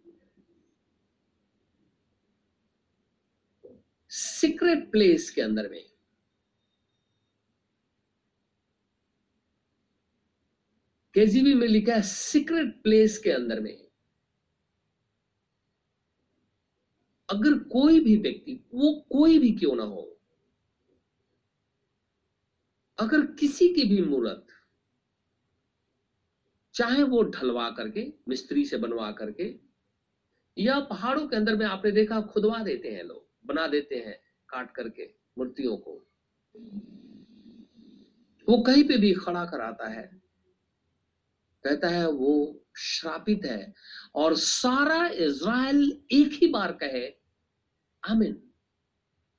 सीक्रेट 4.15 4.89
प्लेस 4.91 5.29
के 5.29 5.41
अंदर 5.41 5.67
में। 5.67 5.81
केजीबी 11.15 11.53
में 11.53 11.65
लिखा 11.67 11.93
है 11.93 12.01
सीक्रेट 12.03 12.71
प्लेस 12.83 13.17
के 13.17 13.31
अंदर 13.31 13.59
में। 13.59 13.73
अगर 17.29 17.53
कोई 17.71 17.99
भी 17.99 18.15
व्यक्ति, 18.17 18.57
वो 18.73 18.91
कोई 19.11 19.37
भी 19.37 19.51
क्यों 19.51 19.75
ना 19.75 19.83
हो, 19.83 20.09
अगर 22.97 23.21
किसी 23.39 23.67
की 23.69 23.83
भी 23.85 24.01
मूर्त, 24.01 24.45
चाहे 26.75 27.01
वो 27.03 27.21
ढलवा 27.29 27.69
करके, 27.69 28.05
मिस्त्री 28.29 28.65
से 28.65 28.77
बनवा 28.77 29.11
करके, 29.13 29.51
या 30.57 30.79
पहाड़ों 30.81 31.25
के 31.27 31.35
अंदर 31.35 31.55
में 31.55 31.65
आपने 31.65 31.91
देखा 31.91 32.19
खुदवा 32.27 32.61
देते 32.63 32.89
हैं 32.89 33.03
लोग। 33.03 33.24
बना 33.45 33.67
देते 33.67 33.95
हैं 33.95 34.21
काट 34.49 34.75
करके 34.75 35.15
मूर्तियों 35.37 35.77
को। 35.77 35.91
वो 38.49 38.61
कहीं 38.61 38.87
पे 38.87 38.97
भी 38.97 39.13
खड़ा 39.13 39.45
कराता 39.45 39.87
है। 39.87 40.21
कहता 41.63 41.87
है, 41.87 42.11
वो 42.11 42.61
श्रापित 42.77 43.45
है 43.45 43.73
और 44.15 44.35
सारा 44.35 45.07
इज़राइल 45.07 46.03
एक 46.11 46.29
ही 46.31 46.47
बार 46.47 46.71
कहे, 46.71 47.09
आमिन। 48.09 48.51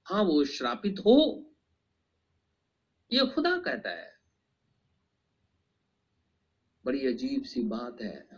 हाँ 0.04 0.22
वो 0.22 0.44
श्रापित 0.44 0.96
हो। 0.98 1.50
ये 3.12 3.26
खुदा 3.26 3.58
कहता 3.58 3.90
है। 3.90 4.16
बड़ी 6.84 7.06
अजीब 7.06 7.42
सी 7.42 7.62
बात 7.62 8.00
है। 8.02 8.28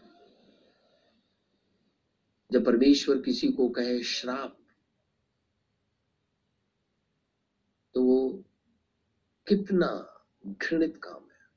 जब 2.52 2.64
परमेश्वर 2.66 3.22
किसी 3.22 3.48
को 3.48 3.68
कहे, 3.68 4.02
श्राप 4.02 4.57
तो 7.98 8.04
वो 8.04 8.44
कितना 9.48 10.20
घृणित 10.46 11.00
काम 11.02 11.22
है। 11.22 11.48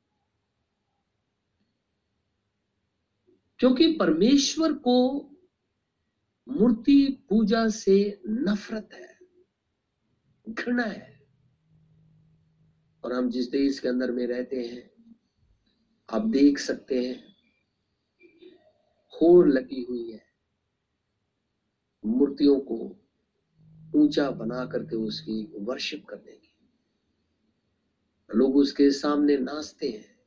क्योंकि 3.60 3.98
परमेश्वर 3.98 4.74
को 4.74 5.30
मूर्ति 6.48 7.26
पूजा 7.30 7.70
से 7.70 8.22
नफरत 8.28 8.90
है, 8.94 9.20
घृणा 10.50 10.84
है। 10.84 11.28
और 13.04 13.14
हम 13.14 13.30
जिस 13.30 13.50
देश 13.50 13.80
के 13.80 13.88
अंदर 13.88 14.12
में 14.12 14.28
रहते 14.28 14.68
हैं, 14.68 15.16
आप 16.10 16.22
देख 16.22 16.58
सकते 16.58 17.10
हैं, 17.10 17.36
होड़ 19.08 19.50
लगी 19.50 19.84
हुई 19.84 20.12
है 20.12 20.26
मूर्तियों 22.06 22.60
को। 22.60 23.01
ऊँचा 23.96 24.32
बना 24.32 24.66
करके 24.66 24.96
उसकी 24.96 25.54
वर्शिप 25.60 26.06
करने 26.06 26.32
की। 26.32 26.56
लोग 28.36 28.58
उसके 28.58 28.92
सामने 28.92 29.38
नाचते 29.38 29.90
हैं, 29.90 30.20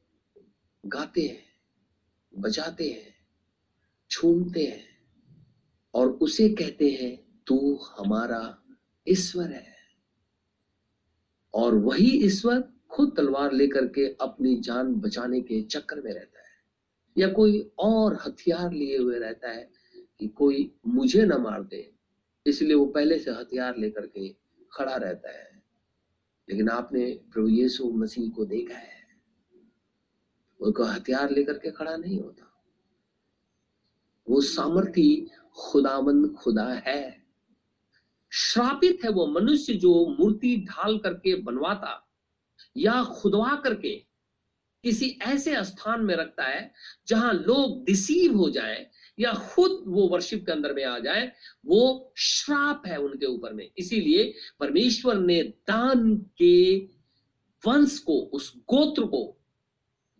गाते 0.86 1.22
हैं, 1.22 1.44
बजाते 2.36 2.90
हैं 2.90 3.14
छूमते 4.10 4.64
हैं 4.64 4.84
और 5.94 6.08
उसे 6.08 6.48
कहते 6.48 6.90
हैं, 6.90 7.42
तू 7.46 7.76
हमारा 7.76 8.62
ईश्वर 9.08 9.52
है। 9.52 9.74
और 11.54 11.74
वही 11.74 12.26
ईश्वर 12.26 12.72
खुद 12.90 13.14
तलवार 13.16 13.52
लेकर 13.52 13.86
के 13.86 14.08
अपनी 14.20 14.56
जान 14.56 14.94
बचाने 14.94 15.40
के 15.40 15.62
चक्कर 15.62 16.00
में 16.00 16.12
रहता 16.12 16.38
है। 16.38 16.54
या 17.18 17.28
कोई 17.28 17.70
और 17.78 18.14
हथियार 18.26 18.72
लिए 18.72 18.98
हुए 18.98 19.18
रहता 19.18 19.50
है 19.50 19.70
कि 20.18 20.28
कोई 20.28 20.74
मुझे 20.86 21.26
न 21.26 21.32
मार 21.32 21.62
दे 21.62 21.93
इसलिए 22.46 22.74
वो 22.74 22.86
पहले 22.86 23.18
से 23.18 23.30
हथियार 23.30 23.76
लेकर 23.76 24.06
के 24.06 24.28
खड़ा 24.72 24.96
रहता 24.96 25.30
है। 25.30 25.62
लेकिन 26.48 26.68
आपने 26.68 27.20
प्रभु 27.32 27.48
यीशु 27.48 27.90
मसीह 27.90 28.30
को 28.30 28.44
देखा 28.44 28.76
है। 28.76 29.04
वो 30.60 30.84
हथियार 30.84 31.30
लेकर 31.30 31.58
के 31.58 31.70
खड़ा 31.70 31.96
नहीं 31.96 32.20
होता। 32.20 32.50
वो 34.30 34.40
सामर्थी 34.40 35.30
खुदामंद 35.56 36.34
खुदा 36.34 36.68
है। 36.68 37.24
श्रापित 38.32 38.98
है 39.04 39.10
वो 39.10 39.26
मनुष्य 39.26 39.74
जो 39.74 40.16
मूर्ति 40.20 40.66
ढाल 40.70 40.98
करके 40.98 41.34
बनवाता 41.34 42.10
या 42.76 43.04
खुदवा 43.04 43.56
करके 43.56 44.06
किसी 44.82 45.18
ऐसे 45.22 45.64
स्थान 45.64 46.00
में 46.00 46.16
रखता 46.16 46.44
है 46.44 46.72
जहाँ 47.08 47.32
लोग 47.32 47.84
डिसीव 47.84 48.36
हो 48.36 48.50
जाएँ 48.50 48.86
या 49.18 49.32
खुद 49.32 49.84
वो 49.86 50.08
वर्शिप 50.08 50.46
के 50.46 50.52
अंदर 50.52 50.74
में 50.74 50.84
आ 50.84 50.98
जाए, 50.98 51.32
वो 51.66 52.14
श्राप 52.16 52.82
है 52.86 52.96
उनके 52.96 53.26
ऊपर 53.26 53.52
में। 53.52 53.70
इसीलिए 53.78 54.34
परमेश्वर 54.60 55.18
ने 55.18 55.42
दान 55.42 56.16
के 56.16 56.76
वंश 57.66 57.98
को, 57.98 58.20
उस 58.20 58.56
गोत्र 58.56 59.06
को 59.06 59.40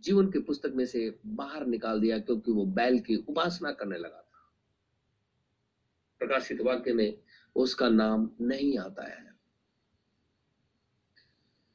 जीवन 0.00 0.26
के 0.26 0.38
पुस्तक 0.38 0.72
में 0.74 0.87
से 0.87 1.18
बाहर 1.26 1.66
निकाल 1.66 2.00
दिया 2.00 2.18
क्योंकि 2.18 2.52
वो 2.52 2.64
बैल 2.64 2.98
की 2.98 3.16
उपासना 3.16 3.72
करने 3.72 3.98
लगा 3.98 4.28
था। 4.33 4.54
प्रकाशित 6.18 6.61
वाक्य 6.61 6.92
में 6.92 7.18
उसका 7.57 7.88
नाम 7.88 8.30
नहीं 8.40 8.78
आता 8.78 9.09
है। 9.09 9.35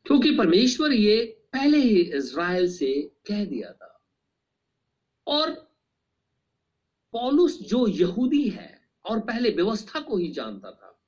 क्योंकि 0.06 0.38
परमेश्वर 0.38 0.94
ये 0.94 1.42
पहले 1.54 1.78
ही 1.78 2.02
इज़राइल 2.02 2.72
से 2.72 3.12
कह 3.28 3.46
दिया 3.46 3.74
था। 3.74 4.06
और 5.28 5.69
पॉलुस 7.14 7.60
जो 7.60 7.88
यहूदी 7.88 8.50
है 8.50 8.90
और 9.06 9.20
पहले 9.20 9.50
व्यवस्था 9.50 10.00
को 10.00 10.18
ही 10.18 10.32
जानता 10.32 10.72
था 10.72 11.02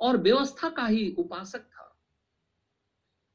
और 0.00 0.16
व्यवस्था 0.16 0.68
का 0.68 0.86
ही 0.86 1.14
उपासक 1.18 1.58
था। 1.58 1.84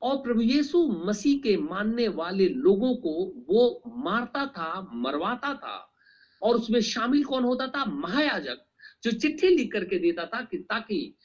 और 0.02 0.18
प्रभु 0.18 0.42
यीशु 0.42 0.88
मसीह 0.88 1.40
के 1.40 1.58
मानने 1.58 2.08
वाले 2.08 2.50
लोगों 2.50 2.96
को 2.96 3.34
वो 3.50 3.82
मारता 3.88 4.46
था, 4.46 4.90
मरवाता 4.94 5.54
था 5.54 5.94
और 6.42 6.56
उसमें 6.56 6.82
शामिल 6.82 7.24
कौन 7.24 7.44
होता 7.44 7.68
था? 7.68 7.86
महायाजक, 7.86 8.66
जो 9.04 9.12
चिट्ठी 9.12 9.48
लिख 9.48 9.72
करके 9.74 10.00
देता 10.00 10.26
था 10.26 10.42
कि 10.42 10.58
ताकि 10.58 11.16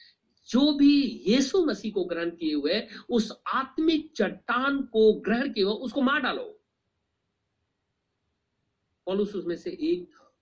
जो 0.49 0.73
भी 0.73 1.23
यीशु 1.27 1.65
मसीह 1.65 1.91
को 1.91 2.03
ग्रहण 2.03 2.29
किए 2.29 2.53
हुए, 2.53 2.87
उस 3.09 3.41
आत्मिक 3.47 4.13
चट्टान 4.15 4.81
को 4.81 5.13
ग्रहण 5.13 5.53
किए 5.53 5.63
हुए, 5.63 5.73
उसको 5.73 6.01
मार 6.01 6.21
डालो। 6.21 6.58
पॉलुस 9.09 9.35
उसमें 9.35 9.55
से 9.55 9.69
एक 9.71 10.13
था? 10.13 10.35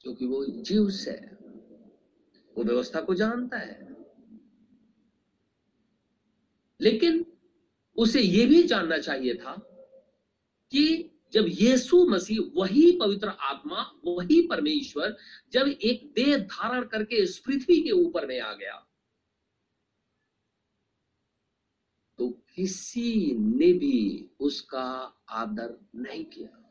क्योंकि 0.00 0.26
वो 0.26 0.46
जीवस 0.46 1.08
है। 1.08 1.38
वो 2.58 2.64
व्यवस्था 2.64 3.00
को 3.00 3.14
जानता 3.14 3.58
है। 3.58 3.96
लेकिन 6.80 7.38
उसे 7.96 8.20
यह 8.20 8.48
भी 8.48 8.62
जानना 8.62 8.98
चाहिए 8.98 9.34
था 9.34 9.56
कि 10.70 11.10
जब 11.32 11.44
यीशु 11.48 12.06
मसीह 12.06 12.38
वही 12.54 12.98
पवित्र 12.98 13.28
आत्मा, 13.28 13.92
वही 14.04 14.48
परमेश्वर 14.48 15.16
जब 15.52 15.68
एक 15.68 16.12
देह 16.12 16.36
धारण 16.36 16.84
करके 16.84 17.16
इस 17.16 17.38
पृथ्वी 17.38 17.82
के 17.82 17.90
ऊपर 17.90 18.26
में 18.26 18.40
आ 18.40 18.52
गया 18.52 18.95
तो 22.18 22.28
किसी 22.54 23.34
ने 23.38 23.72
भी 23.72 24.30
उसका 24.40 25.14
आदर 25.28 25.80
नहीं 25.94 26.24
किया। 26.24 26.62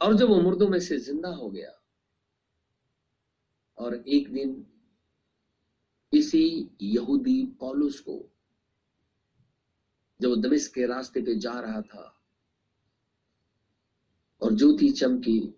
और 0.00 0.14
जब 0.14 0.28
वो 0.28 0.40
मुर्दों 0.40 0.68
में 0.68 0.80
से 0.80 0.98
ज़िंदा 0.98 1.28
हो 1.28 1.50
गया, 1.50 1.82
और 3.78 3.94
एक 3.94 4.32
दिन 4.32 4.66
इसी 6.14 6.70
यहूदी 6.82 7.46
पॉलुस 7.46 8.00
को, 8.00 8.28
जब 10.20 10.40
दमिश 10.40 10.68
के 10.68 10.86
रास्ते 10.86 11.22
पे 11.22 11.34
जा 11.34 11.60
रहा 11.60 11.80
था, 11.80 12.22
और 14.42 14.54
ज्योति 14.54 14.90
चमकी, 14.90 15.54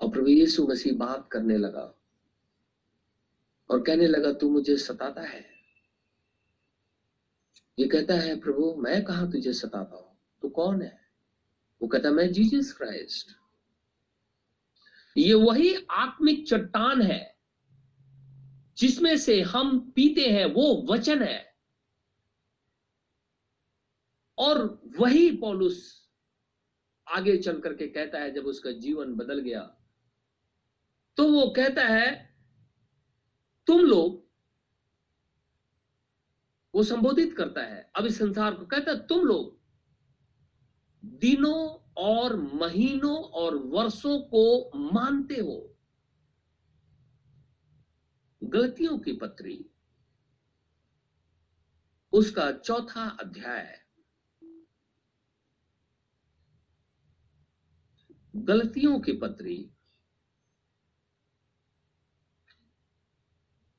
और 0.00 0.10
प्रभु 0.10 0.26
यीशु 0.26 0.66
मसीह 0.66 0.96
बात 0.96 1.28
करने 1.32 1.56
लगा, 1.56 1.94
और 3.70 3.82
कहने 3.82 4.06
लगा, 4.06 4.32
तू 4.32 4.50
मुझे 4.50 4.76
सताता 4.76 5.22
है? 5.22 5.55
ये 7.78 7.86
कहता 7.86 8.14
है, 8.14 8.38
प्रभु, 8.40 8.74
मैं 8.74 9.02
कहा 9.04 9.24
तुझे 9.26 9.52
सताता 9.52 9.96
हूँ 9.96 10.16
तू 10.42 10.48
कौन 10.48 10.82
है? 10.82 10.98
वो 11.80 11.88
कहता 11.88 12.10
मैं 12.10 12.30
जीसस 12.32 12.72
क्राइस्ट. 12.72 13.36
ये 15.16 15.34
वही 15.34 15.74
आत्मिक 15.90 16.46
चट्टान 16.48 17.02
है, 17.02 17.36
जिसमें 18.78 19.16
से 19.16 19.40
हम 19.42 19.78
पीते 19.96 20.28
हैं, 20.30 20.44
वो 20.46 20.86
वचन 20.90 21.22
है। 21.22 21.44
और 24.38 24.82
वही 24.98 25.30
पौलुस 25.36 26.08
आगे 27.06 27.36
चल 27.36 27.60
करके 27.60 27.86
कहता 27.86 28.18
है, 28.18 28.32
जब 28.34 28.46
उसका 28.46 28.70
जीवन 28.70 29.14
बदल 29.14 29.40
गया 29.40 29.60
तो 31.16 31.28
वो 31.32 31.46
कहता 31.50 31.84
है, 31.84 32.34
तुम 33.66 33.80
लोग 33.80 34.25
वो 36.76 36.82
संबोधित 36.82 37.36
करता 37.36 37.62
है। 37.62 37.90
अब 37.96 38.06
इस 38.06 38.18
संसार 38.18 38.54
को 38.54 38.66
कहता 38.66 38.90
है, 38.90 39.06
तुम 39.06 39.20
लोग 39.20 39.58
दिनों 41.04 41.78
और 41.96 42.36
महीनों 42.36 43.16
और 43.24 43.56
वर्षों 43.56 44.18
को 44.20 44.70
मानते 44.92 45.34
हो। 45.34 45.76
गलतियों 48.42 48.98
की 48.98 49.12
पत्री, 49.12 49.70
उसका 52.12 52.52
चौथा 52.52 53.08
अध्याय 53.20 53.82
गलतियों 58.36 59.00
की 59.00 59.12
पत्री, 59.12 59.70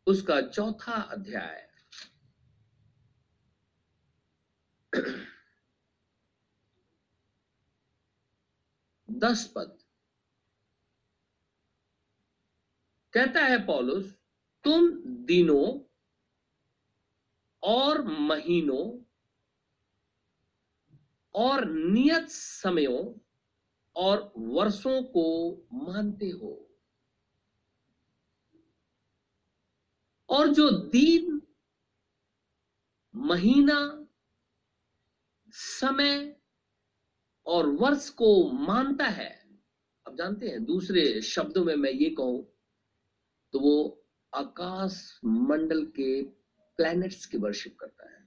उसका 0.08 0.42
चौथा 0.42 1.02
अध्याय 1.12 1.67
दस 9.12 9.54
पद। 9.56 9.78
कहता 13.14 13.44
है 13.44 13.66
पॉलुस, 13.66 14.20
तुम 14.64 14.92
दिनों 15.26 15.80
और 17.64 18.02
महीनों 18.08 19.04
और 21.36 21.66
नियत 21.66 22.30
समयों 22.30 23.20
और 23.96 24.34
वर्षों 24.38 25.04
को 25.04 25.58
मानते 25.74 26.30
हो। 26.30 26.70
और 30.30 30.48
जो 30.48 30.70
दिन, 30.70 31.42
महीना 33.16 34.07
समय 35.80 36.36
और 37.46 37.68
वर्ष 37.78 38.10
को 38.12 38.30
मानता 38.52 39.06
है। 39.06 39.30
अब 40.06 40.16
जानते 40.18 40.48
हैं, 40.48 40.64
दूसरे 40.66 41.22
शब्दों 41.24 41.64
में 41.66 41.76
मैं 41.76 41.92
ये 41.92 42.10
कहूँ 42.10 42.44
तो 43.54 43.60
वो 43.60 44.04
आकाश 44.34 45.20
मंडल 45.26 45.86
के 45.96 46.22
प्लैनेट्स 46.80 47.26
की 47.26 47.38
वर्शिप 47.38 47.78
करता 47.80 48.10
है। 48.10 48.26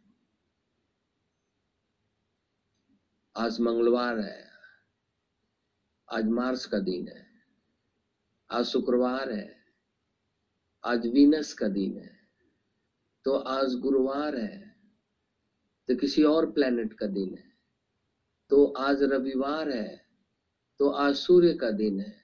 आज 3.36 3.60
मंगलवार 3.60 4.18
है, 4.18 4.50
आज 6.08 6.28
मार्स 6.30 6.64
का 6.66 6.78
दिन 6.80 7.08
है, 7.08 7.26
आज 8.50 8.64
शुक्रवार 8.66 9.32
है, 9.32 9.48
आज 10.84 11.06
वीनस 11.06 11.52
का 11.52 11.68
दिन 11.70 11.96
है 11.98 12.18
तो 13.24 13.36
आज 13.50 13.74
गुरुवार 13.80 14.36
है 14.36 14.69
तो 15.90 15.94
किसी 15.96 16.22
और 16.22 16.46
प्लेनेट 16.52 16.92
का 16.92 17.06
दिन 17.08 17.28
है। 17.30 17.48
तो 18.50 18.64
आज 18.78 19.02
रविवार 19.02 19.70
है 19.70 20.00
तो 20.80 20.88
आज 20.88 21.14
सूर्य 21.16 21.52
का 21.52 21.70
दिन 21.70 21.98
है। 22.00 22.14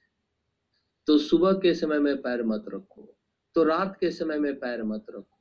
तो 1.09 1.17
सुबह 1.19 1.53
के 1.53 1.73
समय 1.75 1.99
में 1.99 2.17
पैर 2.23 2.43
मत 2.43 2.65
रखो 2.75 3.03
तो 3.57 3.65
रात 3.65 3.97
के 4.01 4.11
समय 4.11 4.39
में 4.39 4.55
पैर 4.59 4.83
मत 4.83 5.07
रखो। 5.11 5.39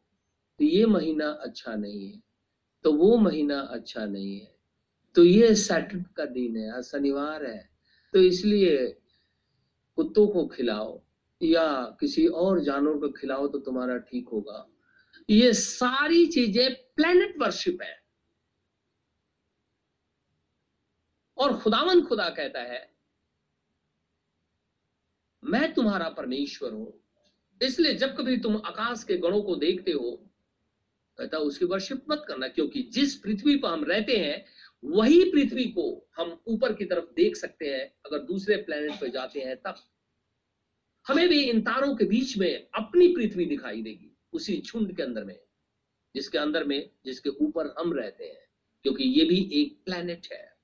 तो 0.60 0.66
ये 0.66 0.86
महीना 0.86 1.28
अच्छा 1.28 1.76
नहीं 1.76 2.08
है 2.08 2.22
तो 2.86 2.94
वो 2.94 3.18
महीना 3.18 3.60
अच्छा 3.60 4.06
नहीं 4.06 4.40
है। 4.40 4.54
तो 5.16 5.24
ये 5.24 5.54
सैटरडे 5.56 6.04
का 6.18 6.26
दिन 6.26 6.58
है, 6.58 6.72
आज 6.78 6.84
शनिवार 6.84 7.46
है 7.46 7.70
तो 8.14 8.20
इसलिए 8.22 8.88
कुत्तों 9.98 10.28
को 10.28 10.46
खिलाओ 10.48 11.02
या 11.42 11.68
किसी 12.00 12.26
और 12.28 12.60
जानवर 12.62 12.98
को 12.98 13.10
खिलाओ 13.12 13.48
तो 13.48 13.60
तुम्हारा 13.60 13.98
ठीक 14.00 14.30
होगा। 14.30 14.66
ये 15.30 15.54
सारी 15.54 16.26
चीज़ें 16.28 16.74
प्लेनेट 16.96 17.36
वर्शिप 17.42 17.82
है। 17.82 18.05
और 21.38 21.60
खुदावन 21.60 22.02
खुदा 22.02 22.30
कहता 22.30 22.62
है, 22.62 22.96
मैं 25.44 25.74
तुम्हारा 25.74 26.10
परमेश्वर 26.10 26.72
हूँ। 26.72 27.02
इसलिए 27.62 27.94
जब 27.94 28.16
कभी 28.18 28.38
तुम 28.38 28.56
आकाश 28.58 29.04
के 29.04 29.18
गणों 29.18 29.42
को 29.42 29.56
देखते 29.56 29.92
हो, 29.92 30.32
कहता 31.18 31.38
उसकी 31.38 31.66
वर्शिप 31.66 32.06
मत 32.12 32.26
करना, 32.28 32.48
क्योंकि 32.48 32.82
जिस 32.84 33.16
पृथ्वी 33.16 33.56
पर 33.56 33.70
हम 33.70 33.84
रहते 33.84 34.18
हैं, 34.18 34.46
वही 34.84 35.32
पृथ्वी 35.32 35.64
को 35.64 36.10
हम 36.18 36.44
ऊपर 36.48 36.74
की 36.74 36.86
तरफ़ 36.86 37.06
देख 37.06 37.36
सकते 37.36 37.66
हैं, 37.66 37.94
अगर 38.06 38.20
दूसरे 38.20 38.56
प्लेनेट 38.56 38.92
पर 38.92 39.08
जाते 39.08 39.40
हैं 39.40 39.56
तब। 39.58 39.76
हमें 41.08 41.30
भी 41.30 41.44
इन 41.44 41.62
तारों 41.62 41.96
के 41.96 42.06
बीच 42.06 42.38
में 42.38 42.68
अपनी 42.76 43.08
पृथ्वी 43.08 43.46
दिखाई 43.46 43.82
देगी, 43.82 44.18
उसी 44.34 44.62
झुंड 44.62 44.96
के 44.96 45.04
अंदर 45.04 45.24
में, 45.24 45.40
जिसके 46.16 46.38
अंदर 46.38 46.64
में, 46.64 46.90
जिसके 47.06 47.30
ऊपर 47.30 47.76
हम 47.80 47.94
रहते 47.94 48.26
हैं, 48.26 48.48
क्योंकि 48.84 49.04
ये 49.04 49.26
भी 49.26 49.50
एक 49.54 49.84
प्लेनेट 49.86 50.28
है। 50.34 50.55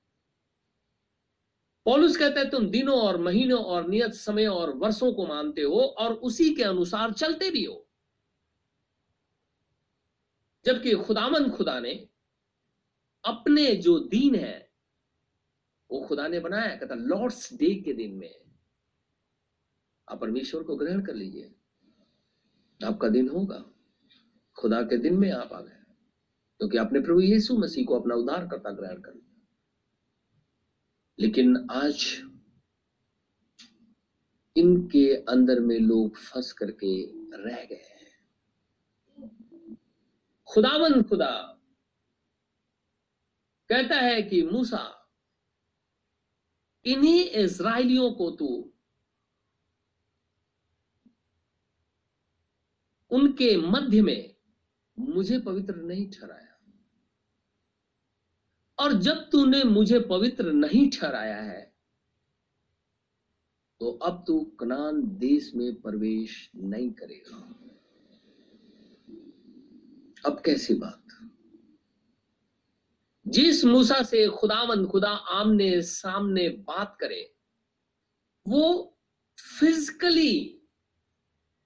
पॉलुस 1.84 2.16
कहते 2.16 2.40
हैं, 2.40 2.50
तुम 2.50 2.68
दिनों 2.68 3.00
और 3.00 3.20
महीनों 3.20 3.64
और 3.64 3.88
नियत 3.88 4.14
समय 4.14 4.46
और 4.46 4.76
वर्षों 4.76 5.12
को 5.12 5.26
मानते 5.26 5.62
हो 5.62 5.80
और 5.80 6.14
उसी 6.14 6.54
के 6.54 6.62
अनुसार 6.62 7.12
चलते 7.12 7.50
भी 7.50 7.64
हो। 7.64 7.88
जबकि 10.64 10.92
खुदामन 10.92 11.50
खुदा 11.50 11.80
ने 11.80 12.08
अपने 13.24 13.76
जो 13.76 13.98
दिन 13.98 14.34
है, 14.34 14.72
वो 15.90 16.00
खुदा 16.00 16.28
ने 16.28 16.40
बनाया, 16.40 16.76
कहता, 16.76 16.94
लॉर्ड्स 16.94 17.54
डे 17.54 17.74
के 17.74 17.92
दिन 17.92 18.12
में 18.12 18.34
आप 20.08 20.20
परमेश्वर 20.20 20.62
को 20.62 20.76
ग्रहण 20.76 21.06
कर 21.06 21.14
लीजिए। 21.14 21.54
आपका 22.84 23.08
दिन 23.08 23.28
होगा। 23.28 23.64
खुदा 24.56 24.82
के 24.82 24.96
दिन 24.96 25.18
में 25.18 25.32
आप 25.32 25.52
आ 25.52 25.60
गए। 25.60 25.78
क्योंकि 26.58 26.78
तो 26.78 26.84
आपने 26.84 27.00
प्रभु 27.00 27.20
यीशु 27.20 27.56
मसीह 27.56 27.84
को 27.84 28.00
अपना 28.00 28.14
उद्धार 28.14 28.46
करता 28.46 28.70
ग्रहण 28.70 29.00
कर 29.00 29.14
लिया। 29.14 29.31
लेकिन 31.18 31.68
आज 31.70 32.04
इनके 34.56 35.06
अंदर 35.14 35.60
में 35.60 35.78
लोग 35.78 36.16
फंस 36.16 36.52
करके 36.52 36.92
रह 37.36 37.64
गए 37.64 37.86
हैं। 37.90 38.00
खुदावन 40.48 41.02
खुदा 41.02 41.30
कहता 43.70 43.96
है 43.96 44.22
कि 44.22 44.42
मूसा, 44.42 45.10
इन्हीं 46.84 47.24
इसराइलियों 47.42 48.10
को 48.12 48.30
तू 48.30 48.48
उनके 53.10 53.56
मध्य 53.56 54.02
में 54.02 54.34
मुझे 54.98 55.38
पवित्र 55.38 55.74
नहीं 55.74 56.10
ठहराया। 56.10 56.51
और 58.78 58.92
जब 58.92 59.28
तूने 59.30 59.64
मुझे 59.64 60.00
पवित्र 60.00 60.52
नहीं 60.52 60.90
ठहराया 60.90 61.40
है 61.40 61.72
तो 63.80 63.90
अब 63.90 64.24
तू 64.26 64.40
कनान 64.40 65.02
देश 65.18 65.54
में 65.54 65.80
प्रवेश 65.80 66.50
नहीं 66.56 66.90
करेगा। 66.90 67.36
अब 70.26 70.42
कैसी 70.44 70.74
बात? 70.74 70.98
जिस 73.28 73.64
मूसा 73.64 74.02
से 74.02 74.28
खुदावन 74.28 74.86
खुदा 74.86 75.10
आमने 75.10 75.82
सामने 75.82 76.48
बात 76.48 76.96
करे, 77.00 77.34
वो 78.48 78.98
फिजिकली 79.60 80.60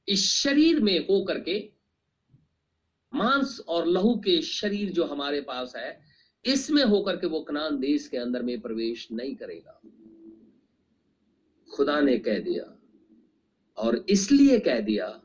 इस 0.09 0.27
शरीर 0.31 0.81
में 0.81 0.99
हो 0.99 1.25
करके 1.25 1.73
मांस 3.15 3.61
और 3.69 3.87
लहू 3.87 4.15
के 4.15 4.43
शरीर 4.43 4.93
जो 4.93 5.05
हमारे 5.05 5.41
पास 5.41 5.77
है 5.77 6.06
इसमें 6.47 6.85
होकर 6.85 7.17
के 7.17 7.27
वो 7.27 7.41
कनान 7.41 7.79
देश 7.79 8.09
के 8.09 8.17
अंदर 8.17 8.43
में 8.43 8.61
प्रवेश 8.61 9.09
नहीं 9.13 9.37
करेगा। 9.37 9.81
खुदा 11.75 12.01
ने 12.01 12.19
कह 12.19 12.39
दिया 12.39 12.79
और 13.77 14.07
इसलिए 14.09 14.59
कह 14.59 14.81
दिया 14.81 15.23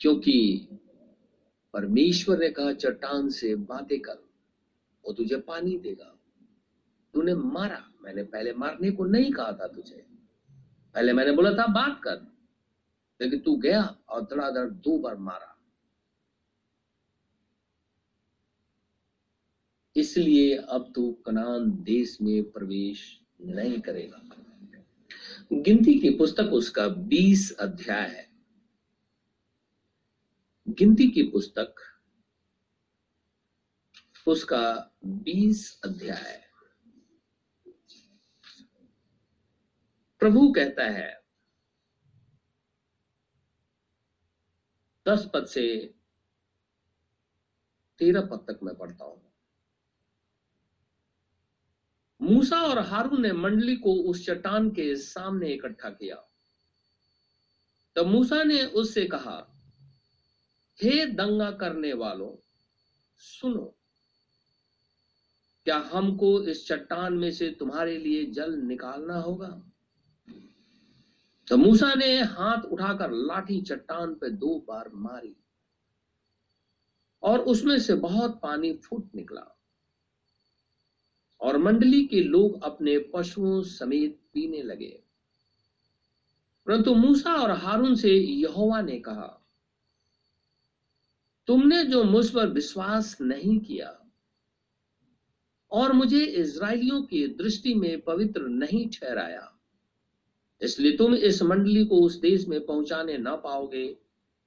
क्योंकि 0.00 0.68
परमेश्वर 1.72 2.38
ने 2.38 2.50
कहा, 2.50 2.72
चट्टान 2.72 3.28
से 3.28 3.54
बातें 3.54 4.00
कर, 4.00 4.18
वो 5.04 5.12
तुझे 5.12 5.36
पानी 5.36 5.78
देगा। 5.78 6.18
तूने 7.14 7.34
मारा। 7.34 7.92
मैंने 8.02 8.22
पहले 8.22 8.52
मारने 8.52 8.90
को 8.90 9.04
नहीं 9.04 9.32
कहा 9.32 9.52
था 9.52 9.66
तुझे। 9.68 10.06
पहले 10.94 11.12
मैंने 11.12 11.32
बोला 11.32 11.52
था, 11.52 11.66
बात 11.66 12.00
कर। 12.02 12.32
लेकिन 13.20 13.40
तू 13.40 13.56
गया 13.56 13.98
और 14.08 14.22
धड़ाधड़ 14.22 14.70
दो 14.70 14.98
बार 14.98 15.16
मारा। 15.16 15.51
इसलिए 19.96 20.56
अब 20.56 20.92
तू 20.94 21.10
कनान 21.26 21.70
देश 21.82 22.18
में 22.20 22.50
प्रवेश 22.50 23.20
नहीं 23.40 23.80
करेगा। 23.80 24.22
गिनती 25.52 25.98
की 26.00 26.10
पुस्तक 26.10 26.42
उसका 26.42 26.88
बीस 26.88 27.50
अध्याय 27.60 28.08
है। 28.08 28.30
गिनती 30.68 31.06
की 31.10 31.22
पुस्तक 31.22 31.74
उसका 34.26 34.92
बीस 35.04 35.80
अध्याय 35.84 36.20
है। 36.20 36.40
प्रभु 40.20 40.52
कहता 40.52 40.84
है, 40.84 41.22
दस 45.08 45.30
पद 45.34 45.46
से 45.46 45.94
तेरह 47.98 48.20
पद 48.20 48.44
तक 48.50 48.60
मैं 48.62 48.74
पढ़ता 48.74 49.04
हूँ। 49.04 49.31
मूसा 52.22 52.60
और 52.60 52.78
हारून 52.78 53.22
ने 53.22 53.32
मंडली 53.32 53.76
को 53.76 53.94
उस 53.94 54.26
चट्टान 54.26 54.70
के 54.70 54.96
सामने 54.96 55.48
इकट्ठा 55.48 55.90
किया। 55.90 56.16
तब 57.96 58.06
मूसा 58.06 58.42
ने 58.42 58.64
उससे 58.64 59.04
कहा, 59.04 59.46
हे 60.82 61.06
दंगा 61.06 61.50
करने 61.50 61.92
वालों, 61.92 62.36
सुनो। 63.18 63.76
क्या 65.64 65.78
हमको 65.78 66.42
इस 66.42 66.66
चट्टान 66.66 67.12
में 67.12 67.32
से 67.32 67.50
तुम्हारे 67.50 67.98
लिए 67.98 68.26
जल 68.26 68.52
निकालना 68.52 69.16
होगा? 69.16 69.62
तो 71.48 71.56
मूसा 71.56 71.94
ने 71.94 72.22
हाथ 72.22 72.62
उठाकर 72.62 73.10
लाठी 73.10 73.62
चट्टान 73.62 74.14
पर 74.14 74.28
दो 74.28 74.64
बार 74.68 74.90
मारी 74.94 75.36
और 77.22 77.38
उसमें 77.38 77.78
से 77.78 77.94
बहुत 77.94 78.40
पानी 78.42 78.72
फूट 78.72 79.14
निकला। 79.14 79.61
और 81.42 81.58
मंडली 81.58 82.04
के 82.06 82.20
लोग 82.20 82.62
अपने 82.62 82.98
पशुओं 83.14 83.62
समेत 83.62 84.18
पीने 84.34 84.62
लगे। 84.62 84.98
परंतु 86.66 86.94
मूसा 86.94 87.34
और 87.34 87.50
हारून 87.50 87.94
से 87.94 88.10
यहोवा 88.10 88.80
ने 88.80 88.98
कहा, 88.98 89.38
तुमने 91.48 91.82
जो 91.84 92.02
मुझ 92.04 92.28
पर 92.30 92.48
विश्वास 92.48 93.16
नहीं 93.20 93.58
किया 93.58 93.98
और 95.72 95.92
मुझे 95.92 96.24
इसराइलियों 96.24 97.02
की 97.02 97.26
दृष्टि 97.34 97.74
में 97.74 98.00
पवित्र 98.00 98.42
नहीं 98.42 98.88
ठहराया, 98.90 99.48
इसलिए 100.60 100.96
तुम 100.96 101.14
इस 101.14 101.42
मंडली 101.42 101.84
को 101.84 102.00
उस 102.00 102.20
देश 102.20 102.46
में 102.48 102.64
पहुँचाने 102.66 103.16
ना 103.18 103.34
पाओगे 103.36 103.86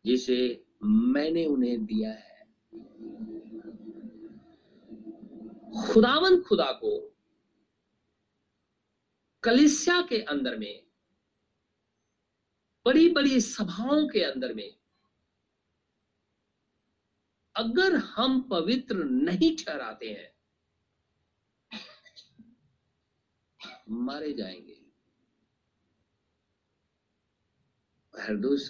जिसे 0.05 0.37
मैंने 0.83 1.45
उन्हें 1.45 1.85
दिया 1.85 2.09
है। 2.09 2.47
खुदावन 5.83 6.41
खुदा 6.41 6.71
को 6.71 7.15
कलिसिया 9.43 10.01
के 10.01 10.21
अंदर 10.21 10.57
में 10.57 10.83
बड़ी 12.85 13.09
बड़ी 13.09 13.41
सभाओं 13.41 14.07
के 14.07 14.23
अंदर 14.23 14.53
में, 14.53 14.75
अगर 17.55 17.95
हम 17.95 18.41
पवित्र 18.41 19.03
नहीं 19.03 19.57
ठहराते 19.57 20.09
हैं, 20.09 20.35
मारे 23.89 24.33
जाएँगे। 24.33 24.81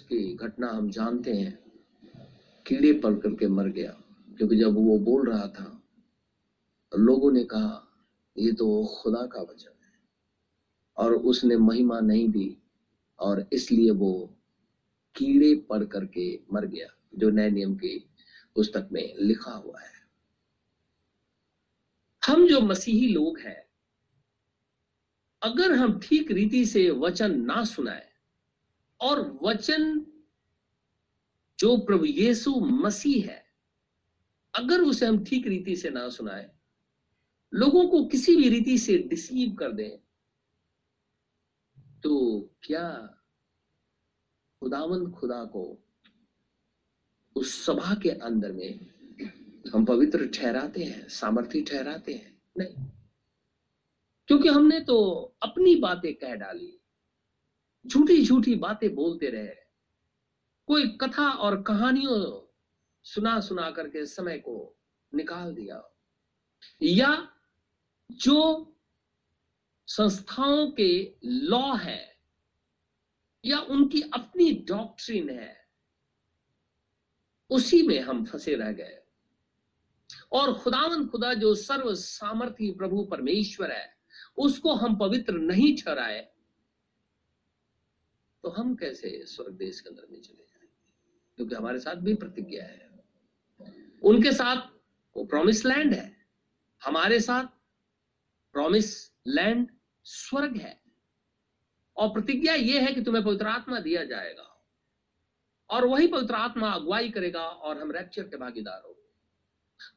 की 0.08 0.34
घटना 0.34 0.70
हम 0.70 0.90
जानते 0.90 1.32
हैं, 1.32 1.58
कीड़े 2.66 3.00
पड़ 3.00 3.14
करके 3.14 3.48
मर 3.48 3.68
गया, 3.68 3.92
क्योंकि 4.36 4.56
जब 4.56 4.74
वो 4.74 4.98
बोल 4.98 5.30
रहा 5.30 5.48
था 5.48 5.75
लोगों 6.98 7.32
ने 7.32 7.44
कहा, 7.44 7.82
ये 8.38 8.52
तो 8.52 8.86
खुदा 8.86 9.26
का 9.26 9.42
वचन 9.42 9.84
है। 9.84 9.92
और 10.96 11.14
उसने 11.14 11.56
महिमा 11.56 12.00
नहीं 12.00 12.28
दी, 12.28 12.58
और 13.18 13.48
इसलिए 13.52 13.90
वो 13.90 14.36
कीड़े 15.16 15.54
पड़ 15.54 15.84
करके 15.84 16.40
मर 16.52 16.66
गया, 16.66 16.86
जो 17.14 17.30
नए 17.30 17.50
नियम 17.50 17.76
की 17.76 18.10
पुस्तक 18.54 18.88
में 18.92 19.14
लिखा 19.18 19.50
हुआ 19.50 19.80
है। 19.80 19.92
हम 22.26 22.46
जो 22.46 22.60
मसीही 22.60 23.08
लोग 23.08 23.38
हैं, 23.38 23.66
अगर 25.42 25.72
हम 25.72 26.00
ठीक 26.00 26.30
रीति 26.30 26.66
से 26.66 26.90
वचन 26.90 27.40
ना 27.40 27.64
सुनाए, 27.64 28.08
और 29.00 29.38
वचन 29.42 30.06
जो 31.58 31.76
प्रभु 31.76 32.04
यीशु 32.04 32.54
मसीह 32.54 33.30
है, 33.30 33.46
अगर 34.54 34.80
उसे 34.80 35.06
हम 35.06 35.24
ठीक 35.24 35.46
रीति 35.46 35.76
से 35.76 35.90
ना 35.90 36.08
सुनाए 36.08 36.55
लोगों 37.54 37.88
को 37.88 38.04
किसी 38.04 38.36
भी 38.36 38.48
रीति 38.48 38.78
से 38.78 38.98
डिसीव 38.98 39.54
कर 39.54 39.72
दें। 39.72 39.98
तो 42.02 42.40
क्या 42.62 42.90
खुदावंद 44.60 45.14
खुदा 45.14 45.44
को 45.44 45.78
उस 47.36 47.66
सभा 47.66 47.94
के 47.94 48.10
अंदर 48.10 48.52
में 48.52 48.80
हम 49.74 49.84
पवित्र 49.84 50.26
ठहराते 50.28 50.84
हैं 50.84 51.08
सामर्थ्य 51.08 51.62
ठहराते 51.62 52.14
हैं? 52.14 52.42
नहीं। 52.58 52.74
क्योंकि 54.26 54.48
हमने 54.48 54.80
तो 54.80 55.10
अपनी 55.42 55.76
बातें 55.76 56.14
कह 56.14 56.34
डाली। 56.34 56.80
झूठी 57.86 58.24
झूठी 58.24 58.54
बातें 58.54 58.94
बोलते 58.94 59.30
रहे। 59.30 59.54
कोई 60.66 60.88
कथा 60.88 61.30
और 61.30 61.62
कहानियों 61.62 62.52
सुना 63.02 63.40
सुना 63.40 63.70
करके 63.70 64.06
समय 64.06 64.38
को 64.38 64.76
निकाल 65.14 65.54
दिया। 65.54 65.96
या 66.82 67.35
जो 68.10 68.72
संस्थाओं 69.86 70.70
के 70.70 71.14
लॉ 71.24 71.76
है 71.76 72.18
या 73.44 73.60
उनकी 73.60 74.02
अपनी 74.02 74.52
डॉक्ट्रिन 74.52 75.30
है, 75.30 75.68
उसी 77.50 77.82
में 77.82 78.00
हम 78.00 78.24
फंसे 78.24 78.54
रह 78.54 78.72
गए। 78.72 79.02
और 80.32 80.58
खुदावन 80.58 81.08
खुदा 81.08 81.34
जो 81.34 81.54
सर्व 81.54 81.94
सामर्थ्य 81.94 82.72
प्रभु 82.72 83.04
परमेश्वर 83.04 83.72
है, 83.72 83.96
उसको 84.38 84.74
हम 84.74 84.96
पवित्र 84.96 85.32
नहीं 85.32 85.76
ठहराए 85.76 86.32
तो 88.42 88.50
हम 88.50 88.74
कैसे 88.74 89.26
स्वर्ग 89.26 89.52
देश 89.52 89.80
के 89.80 89.88
अंदर 89.88 90.06
में 90.10 90.20
चले 90.20 90.44
जाएँगे? 90.44 90.76
क्योंकि 91.36 91.54
हमारे 91.54 91.78
साथ 91.78 91.94
भी 91.94 92.14
प्रतिज्ञा 92.14 92.64
है। 92.64 92.90
उनके 94.02 94.32
साथ 94.32 94.56
वो 95.16 95.24
प्रॉमिस 95.24 95.66
लैंड 95.66 95.94
है। 95.94 96.26
हमारे 96.82 97.20
साथ 97.20 97.55
प्रॉमिस 98.56 99.12
लैंड 99.26 99.70
स्वर्ग 100.04 100.56
है 100.56 100.80
और 101.96 102.08
प्रतिज्ञा 102.08 102.54
यह 102.54 102.86
है 102.86 102.94
कि 102.94 103.02
तुम्हें 103.02 103.24
पवित्र 103.24 103.46
आत्मा 103.46 103.80
दिया 103.80 104.04
जाएगा। 104.04 104.64
और 105.70 105.86
वही 105.86 106.06
पवित्र 106.06 106.34
आत्मा 106.34 106.70
अगुवाई 106.70 107.10
करेगा 107.10 107.42
और 107.42 107.78
हम 107.78 107.90
रैप्चर 107.90 108.22
के 108.22 108.36
भागीदार 108.36 108.82
हो 108.86 108.92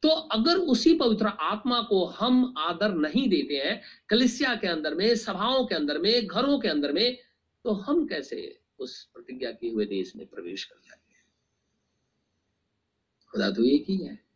तो 0.03 0.09
अगर 0.09 0.57
उसी 0.57 0.97
पवित्र 0.97 1.27
आत्मा 1.27 1.81
को 1.81 2.05
हम 2.05 2.53
आदर 2.57 2.93
नहीं 2.93 3.29
देते 3.29 3.55
हैं, 3.55 3.81
कलिसिया 4.09 4.55
के 4.55 4.67
अंदर 4.67 4.95
में, 4.95 5.15
सभाओं 5.15 5.65
के 5.65 5.75
अंदर 5.75 5.97
में, 5.97 6.27
घरों 6.27 6.59
के 6.59 6.67
अंदर 6.67 6.91
में 6.91 7.17
तो 7.63 7.71
हम 7.71 8.07
कैसे 8.07 8.59
उस 8.79 9.03
प्रतिज्ञा 9.05 9.51
किए 9.51 9.71
हुए 9.71 9.85
देश 9.85 10.15
में 10.15 10.25
प्रवेश 10.27 10.63
कर 10.63 10.75
जाएँगे? 10.75 11.15
खुदा 13.31 13.51
तो 13.51 13.63
एक 13.63 13.85
ही 13.89 13.97
है। 13.97 14.28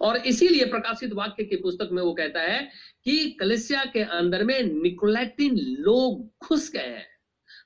और 0.00 0.16
इसीलिए 0.16 0.64
प्रकाशित 0.66 1.12
वाक्य 1.12 1.44
की 1.44 1.56
पुस्तक 1.56 1.88
में 1.92 2.02
वो 2.02 2.12
कहता 2.12 2.40
है 2.42 2.62
कि 3.04 3.30
कलिसिया 3.40 3.84
के 3.84 4.02
अंदर 4.18 4.44
में 4.44 4.62
निकोलेटिन 4.82 5.56
लोग 5.80 6.46
घुस 6.46 6.70
गए 6.70 6.88
हैं। 6.88 7.06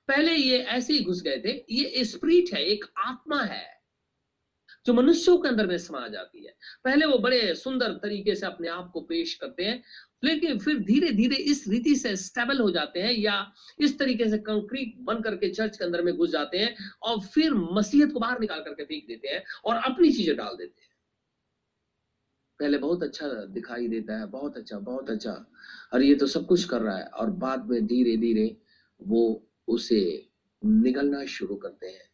पहले 0.08 0.32
ये 0.32 0.58
ऐसे 0.58 0.92
ही 0.92 1.00
घुस 1.00 1.22
गए 1.22 1.38
थे, 1.38 1.64
ये 1.70 2.04
स्प्रिट 2.04 2.54
है, 2.54 2.64
एक 2.64 2.84
आत्मा 2.98 3.42
है, 3.42 3.66
जो 4.86 4.92
मनुष्यों 4.94 5.36
के 5.38 5.48
अंदर 5.48 5.66
में 5.66 5.76
समा 5.78 6.06
जाती 6.08 6.44
है। 6.44 6.52
पहले 6.84 7.06
वो 7.06 7.18
बड़े 7.18 7.54
सुंदर 7.54 7.92
तरीके 8.02 8.34
से 8.34 8.46
अपने 8.46 8.68
आप 8.68 8.90
को 8.92 9.00
पेश 9.00 9.34
करते 9.34 9.64
हैं, 9.64 9.82
लेकिन 10.24 10.58
फिर 10.58 10.78
धीरे 10.78 11.10
धीरे 11.10 11.36
इस 11.50 11.64
रीति 11.68 11.94
से 11.96 12.14
स्टेबल 12.16 12.60
हो 12.60 12.70
जाते 12.70 13.00
हैं 13.00 13.12
या 13.12 13.34
इस 13.80 13.98
तरीके 13.98 14.28
से 14.28 14.38
कंक्रीट 14.38 14.94
बन 15.00 15.20
करके 15.20 15.50
चर्च 15.50 15.76
के 15.76 15.84
अंदर 15.84 16.02
में 16.02 16.14
घुस 16.14 16.30
जाते 16.30 16.58
हैं 16.58 16.74
और 17.02 17.20
फिर 17.26 17.54
मसीहत 17.72 18.12
को 18.12 18.20
बाहर 18.20 18.40
निकाल 18.40 18.60
करके 18.60 18.84
फेंक 18.84 19.06
देते 19.08 19.28
हैं 19.28 19.42
और 19.64 19.76
अपनी 19.84 20.12
चीज़ें 20.12 20.36
डाल 20.36 20.56
देते 20.56 20.80
हैं। 20.82 20.87
पहले 22.60 22.78
बहुत 22.78 23.02
अच्छा 23.02 23.28
दिखाई 23.28 23.88
देता 23.88 24.18
है, 24.18 24.26
बहुत 24.26 24.56
अच्छा 24.56 24.78
बहुत 24.78 25.10
अच्छा। 25.10 25.44
और 25.92 26.02
ये 26.02 26.14
तो 26.14 26.26
सब 26.26 26.46
कुछ 26.46 26.64
कर 26.64 26.80
रहा 26.80 26.96
है 26.96 27.04
और 27.04 27.30
बाद 27.30 27.70
में 27.70 27.86
धीरे 27.86 28.16
धीरे 28.16 28.56
वो 29.00 29.42
उसे 29.68 30.28
निगलना 30.64 31.24
शुरू 31.24 31.56
करते 31.56 31.86
हैं। 31.86 32.08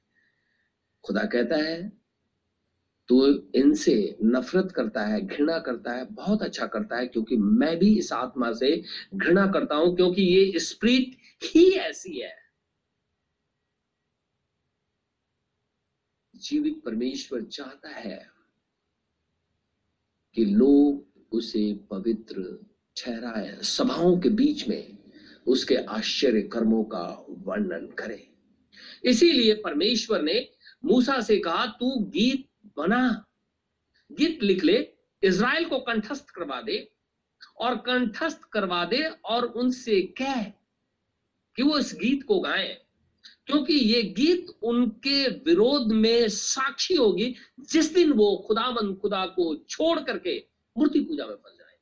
खुदा 1.05 1.25
कहता 1.25 1.57
है 1.57 2.05
तो 3.09 3.27
इनसे 3.55 4.17
नफरत 4.23 4.73
करता 4.73 5.05
है, 5.05 5.21
घृणा 5.21 5.59
करता 5.59 5.93
है, 5.93 6.05
बहुत 6.05 6.43
अच्छा 6.43 6.67
करता 6.67 6.97
है, 6.97 7.07
क्योंकि 7.07 7.37
मैं 7.37 7.77
भी 7.79 7.99
इस 7.99 8.13
आत्मा 8.13 8.53
से 8.53 8.83
घृणा 9.15 9.47
करता 9.47 9.75
हूँ, 9.75 9.97
क्योंकि 9.97 10.23
ये 10.23 10.59
स्प्रिट 10.59 11.17
ही 11.43 11.69
ऐसी 11.71 12.21
है। 12.21 12.33
जीवित 16.35 16.81
परमेश्वर 16.85 17.43
चाहता 17.43 17.89
है 17.89 18.34
कि 20.35 20.45
लोग 20.45 21.35
उसे 21.35 21.75
पवित्र 21.91 22.67
ठहराए, 22.97 23.59
सभाओं 23.63 24.21
के 24.21 24.29
बीच 24.29 24.69
में 24.69 24.99
उसके 25.47 25.77
आश्चर्य 25.77 26.43
कर्मों 26.43 26.85
का 26.85 27.27
वर्णन 27.29 27.87
करें। 27.87 28.27
इसीलिए 29.05 29.55
परमेश्वर 29.55 30.23
ने 30.23 30.51
मूसा 30.85 31.21
से 31.21 31.39
कहा, 31.39 31.67
तू 31.67 31.99
गीत 32.01 32.49
बना, 32.77 33.25
गीत 34.13 34.43
लिख 34.43 34.65
ले, 34.65 34.93
इज़राइल 35.23 35.69
को 35.69 35.79
कंठस्थ 35.79 36.31
करवा 36.31 36.61
दे 36.61 36.93
और 37.61 37.77
कंठस्थ 37.77 38.41
करवा 38.53 38.85
दे 38.85 39.05
और 39.25 39.45
उनसे 39.45 40.01
कह 40.03 40.43
कि 41.57 41.63
वो 41.63 41.79
इस 41.79 41.95
गीत 41.95 42.23
को 42.23 42.41
गाएँ। 42.41 42.84
क्योंकि 43.47 43.75
ये 43.75 44.03
गीत 44.03 44.47
उनके 44.63 45.29
विरोध 45.29 45.93
में 45.93 46.29
साक्षी 46.29 46.95
होगी, 46.95 47.35
जिस 47.61 47.95
दिन 47.95 48.13
वो 48.13 48.45
खुदावन 48.47 48.95
खुदा 48.95 49.27
को 49.27 49.57
छोड़ 49.57 50.01
करके 50.01 50.47
मूर्ति 50.79 51.01
पूजा 51.01 51.27
में 51.27 51.35
फंस 51.35 51.59
जाए 51.59 51.77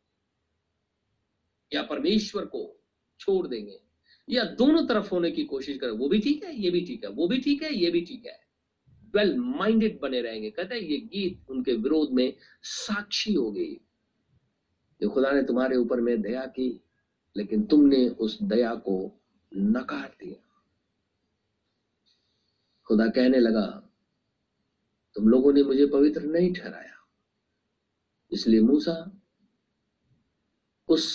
या 1.75 1.83
परमेश्वर 1.83 2.45
को 2.45 2.81
छोड़ 3.21 3.47
देंगे, 3.47 3.81
या 4.31 4.45
दोनों 4.45 4.87
तरफ़ 4.87 5.11
होने 5.11 5.31
की 5.31 5.45
कोशिश 5.45 5.79
करें, 5.79 5.91
वो 5.91 6.09
भी 6.09 6.21
ठीक 6.21 6.45
है, 6.45 6.63
ये 6.63 6.71
भी 6.71 6.87
ठीक 6.87 7.05
है, 7.05 7.11
वो 7.11 7.29
भी 7.29 7.39
ठीक 7.39 7.63
है, 7.63 7.75
ये 7.75 7.91
भी 7.91 8.01
ठीक 8.01 8.27
है। 8.27 8.41
वेल 9.15 9.39
माइंडेड 9.39 10.01
बने 10.01 10.21
रहेंगे। 10.21 10.51
कहते 10.51 10.75
हैं, 10.75 10.83
ये 10.83 10.97
गीत 10.97 11.51
उनके 11.51 11.73
विरोध 11.73 12.13
में 12.13 12.35
साक्षी 12.63 13.35
हो 13.35 13.51
गई। 13.51 13.81
खुदा 15.09 15.31
ने 15.31 15.43
तुम्हारे 15.43 15.77
ऊपर 15.77 16.01
में 16.01 16.23
दया 16.23 16.47
की, 16.47 16.81
लेकिन 17.37 17.63
तुमने 17.63 18.09
उस 18.09 18.43
दया 18.43 18.75
को 18.75 19.21
नकार 19.57 20.17
दिया। 20.21 20.52
खुदा 22.85 23.07
कहने 23.07 23.39
लगा, 23.39 23.89
तुम 25.15 25.29
लोगों 25.29 25.53
ने 25.53 25.63
मुझे 25.63 25.87
पवित्र 25.87 26.23
नहीं 26.23 26.55
ठहराया। 26.55 27.09
इसलिए 28.33 28.61
मूसा, 28.61 29.21
उस 30.89 31.07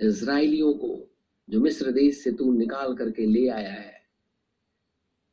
इसराइलियों 0.00 0.74
को, 0.74 1.16
जो 1.48 1.60
मिस्र 1.60 1.92
देश 1.92 2.24
से 2.24 2.32
तू 2.32 2.52
निकाल 2.52 2.96
करके 2.96 3.26
ले 3.26 3.48
आया 3.48 3.72
है, 3.72 4.06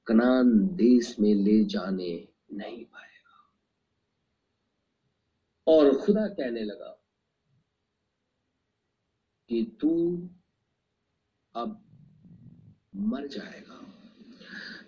कनान 0.08 0.76
देश 0.76 1.20
में 1.20 1.36
ले 1.36 1.66
जाने 1.66 2.28
नहीं 2.54 2.86
पाएगा। 2.86 3.54
और 5.68 5.98
खुदा 5.98 6.28
कहने 6.28 6.64
लगा 6.64 7.04
कि 9.50 9.78
तू 9.82 10.18
अब 11.56 11.86
मर 12.96 13.28
जाएगा। 13.28 14.03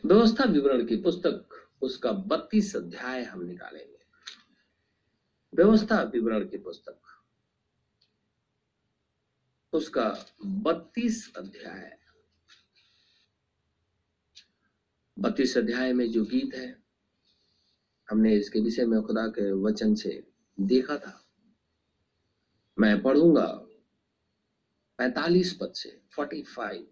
व्यवस्था 0.05 0.43
विवरण 0.43 0.85
की 0.85 0.95
पुस्तक, 0.95 1.47
उसका 1.81 2.11
बत्तीस 2.11 2.75
अध्याय 2.75 3.23
हम 3.23 3.41
निकालेंगे। 3.41 3.97
व्यवस्था 5.53 6.01
विवरण 6.01 6.45
की 6.47 6.57
पुस्तक, 6.57 6.97
उसका 9.73 10.23
बत्तीस 10.45 11.33
अध्याय। 11.37 11.97
बत्तीस 15.19 15.57
अध्याय 15.57 15.93
में 15.93 16.11
जो 16.11 16.23
गीत 16.23 16.55
है, 16.55 16.83
हमने 18.09 18.35
इसके 18.35 18.59
विषय 18.59 18.85
में 18.85 19.01
खुदा 19.01 19.27
के 19.27 19.51
वचन 19.51 19.95
से 19.95 20.23
देखा 20.59 20.97
था। 20.97 21.21
मैं 22.79 23.01
पढ़ूँगा 23.01 23.47
पैतालीस 24.97 25.53
पद 25.53 25.71
से 25.73 26.01
फोर्टी 26.15 26.43
फाइव 26.43 26.87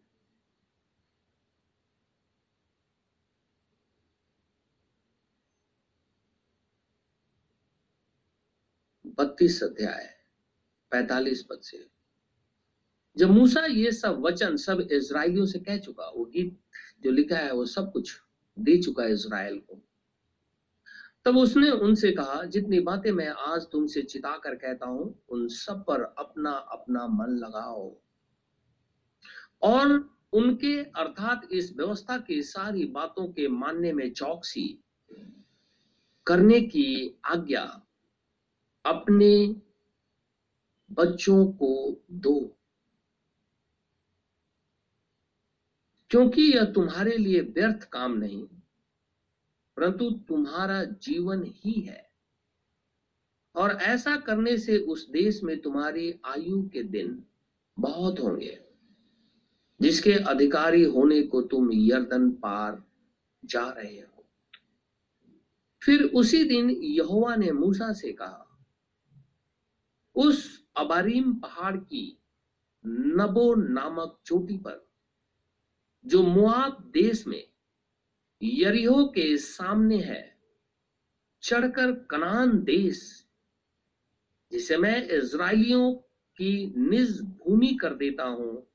बत्तीस 9.20 9.64
अध्याय, 9.64 10.09
पैतालीस 10.91 11.43
पद 11.43 11.59
से। 11.61 11.88
जब 13.18 13.30
मूसा 13.30 13.66
ये 13.66 13.91
सब 13.91 14.22
वचन 14.22 14.55
सब 14.55 14.88
इज़राइलियों 14.91 15.45
से 15.45 15.59
कह 15.59 15.78
चुका, 15.78 16.09
वो 16.09 16.26
गीत 16.26 16.59
जो 17.03 17.11
लिखा 17.11 17.38
है, 17.38 17.51
वो 17.53 17.66
सब 17.66 17.91
कुछ 17.91 18.22
दे 18.59 18.82
चुका 18.82 19.03
है 19.03 19.14
इसराइल 19.14 19.59
को। 19.59 19.82
तब 21.26 21.38
उसने 21.38 21.72
उनसे 21.72 22.11
कहा, 22.11 22.43
जितनी 22.43 22.80
बातें 22.80 23.11
मैं 23.11 23.28
आज 23.28 23.61
तुमसे 23.61 24.01
चिता 24.01 24.38
कर 24.38 24.55
कहता 24.55 24.86
हूँ, 24.86 25.24
उन 25.30 25.47
सब 25.47 25.86
पर 25.88 26.01
अपना 26.01 26.51
अपना 26.51 27.07
मन 27.07 27.38
लगाओ। 27.38 27.97
और 29.61 30.18
उनके 30.34 30.84
अर्थात 30.84 31.47
इस 31.51 31.74
व्यवस्था 31.78 32.18
की 32.18 32.41
सारी 32.41 32.86
बातों 32.86 33.28
के 33.28 33.47
मानने 33.47 33.93
में 33.93 34.14
चौकसी 34.14 34.84
करने 36.28 36.61
की 36.61 37.20
आज्ञा 37.26 37.80
अपने 38.86 39.56
बच्चों 40.92 41.46
को 41.46 42.02
दो। 42.12 42.58
क्योंकि 46.10 46.42
यह 46.42 46.64
तुम्हारे 46.64 47.18
लिए 47.18 47.42
व्यर्थ 47.42 47.84
काम 47.84 48.12
नहीं, 48.12 48.46
परंतु 49.78 50.10
तुम्हारा 50.12 50.84
जीवन 50.84 51.44
ही 51.44 51.80
है। 51.82 52.10
और 53.56 53.72
ऐसा 53.72 54.16
करने 54.18 54.58
से 54.58 54.78
उस 54.78 55.10
देश 55.10 55.44
में 55.44 55.62
तुम्हारी 55.62 56.12
आयु 56.26 56.70
के 56.74 56.84
दिन 56.84 57.24
बहुत 57.80 58.20
होंगे, 58.20 58.60
जिसके 59.82 60.14
अधिकारी 60.14 60.84
होने 60.84 61.22
को 61.22 61.42
तुम 61.42 61.70
यर्दन 61.74 62.30
पार 62.32 62.84
जा 63.46 63.70
रहे 63.70 64.00
हो। 64.00 64.26
फिर 65.82 66.04
उसी 66.04 66.44
दिन 66.44 66.70
यहोवा 66.70 67.36
ने 67.36 67.52
मूसा 67.52 67.94
से 67.94 68.12
कहा 68.12 68.43
उस 70.16 70.66
अबारीम 70.78 71.34
पहाड़ 71.34 71.78
की 71.78 72.22
नबो 72.88 73.55
नामक 73.55 74.20
चोटी 74.26 74.57
पर, 74.57 74.89
जो 76.05 76.24
मुआब 76.24 76.91
देश 76.93 77.28
में 77.28 77.43
यरीहो 78.43 79.05
के 79.05 79.38
सामने 79.38 79.97
है, 79.97 80.39
चढ़कर 81.41 81.91
कनान 81.91 82.64
देश, 82.64 83.28
जिसे 84.51 84.78
मैं 84.78 85.09
इज़राइलियों 85.09 85.93
की 86.38 86.74
निज 86.78 87.22
भूमि 87.22 87.78
कर 87.82 87.93
देता 87.93 88.24
हूँ, 88.24 88.68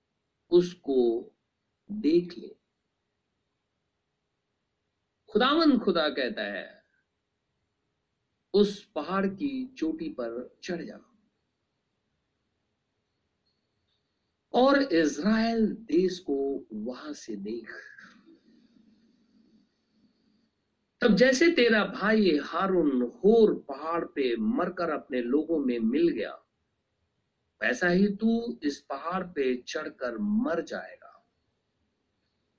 उसको 0.50 1.30
देख 1.92 2.38
ले। 2.38 2.56
खुदावन 5.28 5.78
खुदा 5.78 6.08
कहता 6.08 6.42
है, 6.42 6.82
उस 8.54 8.84
पहाड़ 8.84 9.26
की 9.26 9.74
चोटी 9.78 10.08
पर 10.08 10.58
चढ़ 10.62 10.82
जाओ 10.82 11.07
और 14.58 14.82
इज़राइल 14.82 15.66
देश 15.88 16.18
को 16.18 16.36
वहाँ 16.72 17.12
से 17.12 17.36
देख। 17.36 17.70
तब 21.02 21.14
जैसे 21.16 21.50
तेरा 21.52 21.84
भाई 21.84 22.38
हारून 22.44 23.02
होर 23.16 23.54
पहाड़ 23.68 24.04
पे 24.04 24.34
मरकर 24.36 24.90
अपने 24.90 25.20
लोगों 25.22 25.58
में 25.58 25.78
मिल 25.80 26.08
गया, 26.08 26.32
वैसा 27.60 27.88
ही 27.88 28.06
तू 28.16 28.58
इस 28.62 28.78
पहाड़ 28.80 29.22
पे 29.26 29.54
चढ़कर 29.68 30.18
मर 30.18 30.62
जाएगा 30.62 31.12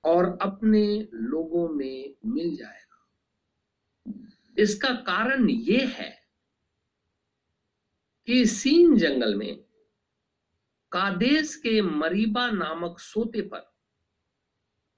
और 0.04 0.38
अपने 0.42 1.08
लोगों 1.12 1.68
में 1.68 2.14
मिल 2.26 2.56
जाएगा। 2.56 3.06
इसका 4.58 4.88
कारण 5.06 5.48
यह 5.50 5.88
है 5.88 6.10
कि 8.28 8.44
सीन 8.46 8.96
जंगल 8.96 9.34
में 9.34 9.64
कादेश 10.92 11.54
के 11.56 11.80
मरीबा 11.82 12.50
नामक 12.50 12.98
सोते 13.00 13.40
पर 13.42 13.60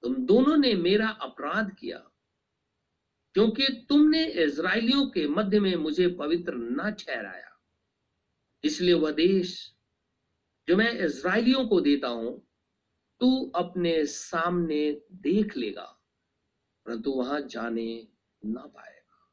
तुम 0.02 0.14
दोनों 0.26 0.56
ने 0.56 0.74
मेरा 0.76 1.08
अपराध 1.22 1.70
किया, 1.80 1.98
क्योंकि 3.34 3.68
तुमने 3.88 4.24
इज़राइलियों 4.44 5.06
के 5.10 5.26
मध्य 5.28 5.60
में 5.60 5.74
मुझे 5.76 6.08
पवित्र 6.18 6.54
न 6.54 6.90
ठहराया। 6.98 7.50
इसलिए 8.64 8.94
वह 8.94 9.10
देश 9.12 9.54
जो 10.68 10.76
मैं 10.76 10.90
इज़राइलियों 10.98 11.64
को 11.66 11.80
देता 11.80 12.08
हूँ, 12.08 12.32
तू 13.20 13.52
अपने 13.56 14.04
सामने 14.06 14.90
देख 15.22 15.56
लेगा, 15.56 15.84
परंतु 16.86 17.10
वहाँ 17.12 17.40
जाने 17.42 18.08
ना 18.42 18.60
पाएगा। 18.60 19.28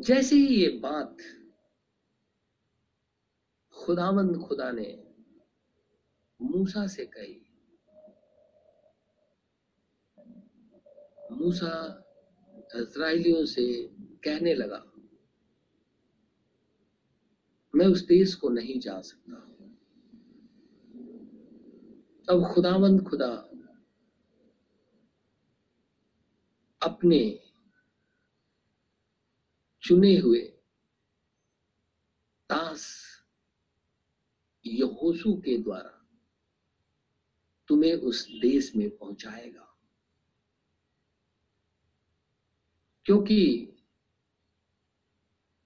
जैसे 0.00 0.36
ही 0.36 0.46
ये 0.56 0.68
बात 0.78 1.16
खुदावंद 3.84 4.36
खुदा 4.38 4.70
ने 4.70 4.88
मूसा 6.40 6.86
से 6.86 7.04
कही। 7.06 7.40
मूसा 11.32 11.74
इसराइलियों 12.74 13.44
से 13.46 13.66
कहने 14.24 14.54
लगा, 14.54 14.82
मैं 17.74 17.86
उस 17.86 18.06
देश 18.06 18.34
को 18.34 18.48
नहीं 18.48 18.78
जा 18.80 19.00
सकता। 19.00 19.40
अब 22.28 22.52
खुदावंद 22.54 23.02
खुदा 23.08 23.32
अपने 26.82 27.20
चुने 29.82 30.16
हुए 30.18 30.40
दास 32.50 33.03
यहोसू 34.66 35.34
के 35.34 35.58
द्वारा 35.58 36.08
तुम्हें 37.68 37.94
उस 37.94 38.28
देश 38.28 38.76
में 38.76 38.96
पहुंचाएगा। 38.96 39.78
क्योंकि 43.04 43.70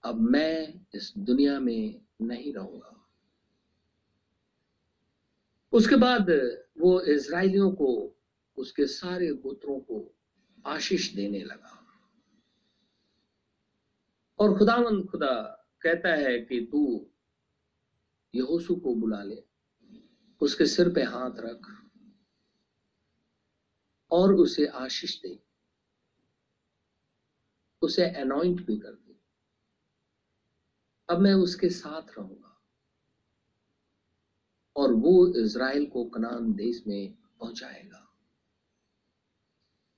अब 0.05 0.21
मैं 0.21 0.87
इस 0.95 1.15
दुनिया 1.19 1.61
में 1.61 2.01
नहीं 2.23 2.55
रहूँगा। 2.55 3.09
उसके 5.73 5.97
बाद 5.97 6.31
वो 6.79 7.01
इसराइलियों 7.01 7.71
को, 7.73 8.17
उसके 8.57 8.87
सारे 8.87 9.29
गोत्रों 9.29 9.81
को 9.81 10.15
आशीष 10.67 11.15
देने 11.15 11.45
लगा। 11.45 11.87
और 14.39 14.59
खुदावंद 14.59 15.09
खुदा 15.11 15.43
कहता 15.83 16.09
है 16.09 16.41
कि 16.41 16.69
तू 16.73 17.11
यहोसू 18.39 18.77
को 18.77 18.95
बुला 18.95 19.23
ले, 19.23 19.43
उसके 20.41 20.67
सिर 20.67 20.89
पे 20.89 21.03
हाथ 21.03 21.31
रख 21.39 21.67
और 24.11 24.35
उसे 24.35 24.67
आशीष 24.67 25.23
दे। 25.23 25.39
उसे 27.83 28.11
अनॉइंट 28.11 28.67
भी 28.67 28.79
कर 28.79 28.93
दे। 28.93 29.15
अब 31.11 31.19
मैं 31.19 31.35
उसके 31.35 31.69
साथ 31.69 32.19
रहूँगा 32.19 32.61
और 34.77 34.93
वो 34.93 35.35
इज़राइल 35.37 35.87
को 35.87 36.05
कनान 36.05 36.53
देश 36.55 36.83
में 36.87 37.13
पहुंचाएगा। 37.41 38.05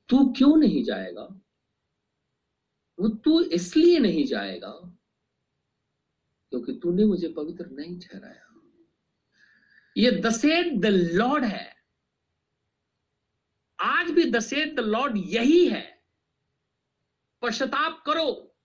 तू 0.09 0.33
क्यों 0.33 0.57
नहीं 0.57 0.85
जाएगा? 0.85 1.23
वो 3.01 3.09
तू 3.09 3.41
इसलिए 3.41 3.99
नहीं 3.99 4.25
जाएगा 4.27 4.97
क्योंकि 6.51 6.73
तूने 6.73 7.05
मुझे 7.05 7.29
पवित्र 7.29 7.67
नहीं 7.67 8.01
ठहराया। 8.01 8.47
ये 9.97 10.11
दसेट 10.11 10.81
द 10.81 10.87
लॉर्ड 10.87 11.45
है। 11.45 11.77
आज 13.81 14.11
भी 14.11 14.31
दसेट 14.31 14.77
द 14.77 14.81
लॉर्ड 14.81 15.15
यही 15.17 15.67
है। 15.67 16.03
पश्चाताप 17.43 18.03
करो। 18.07 18.57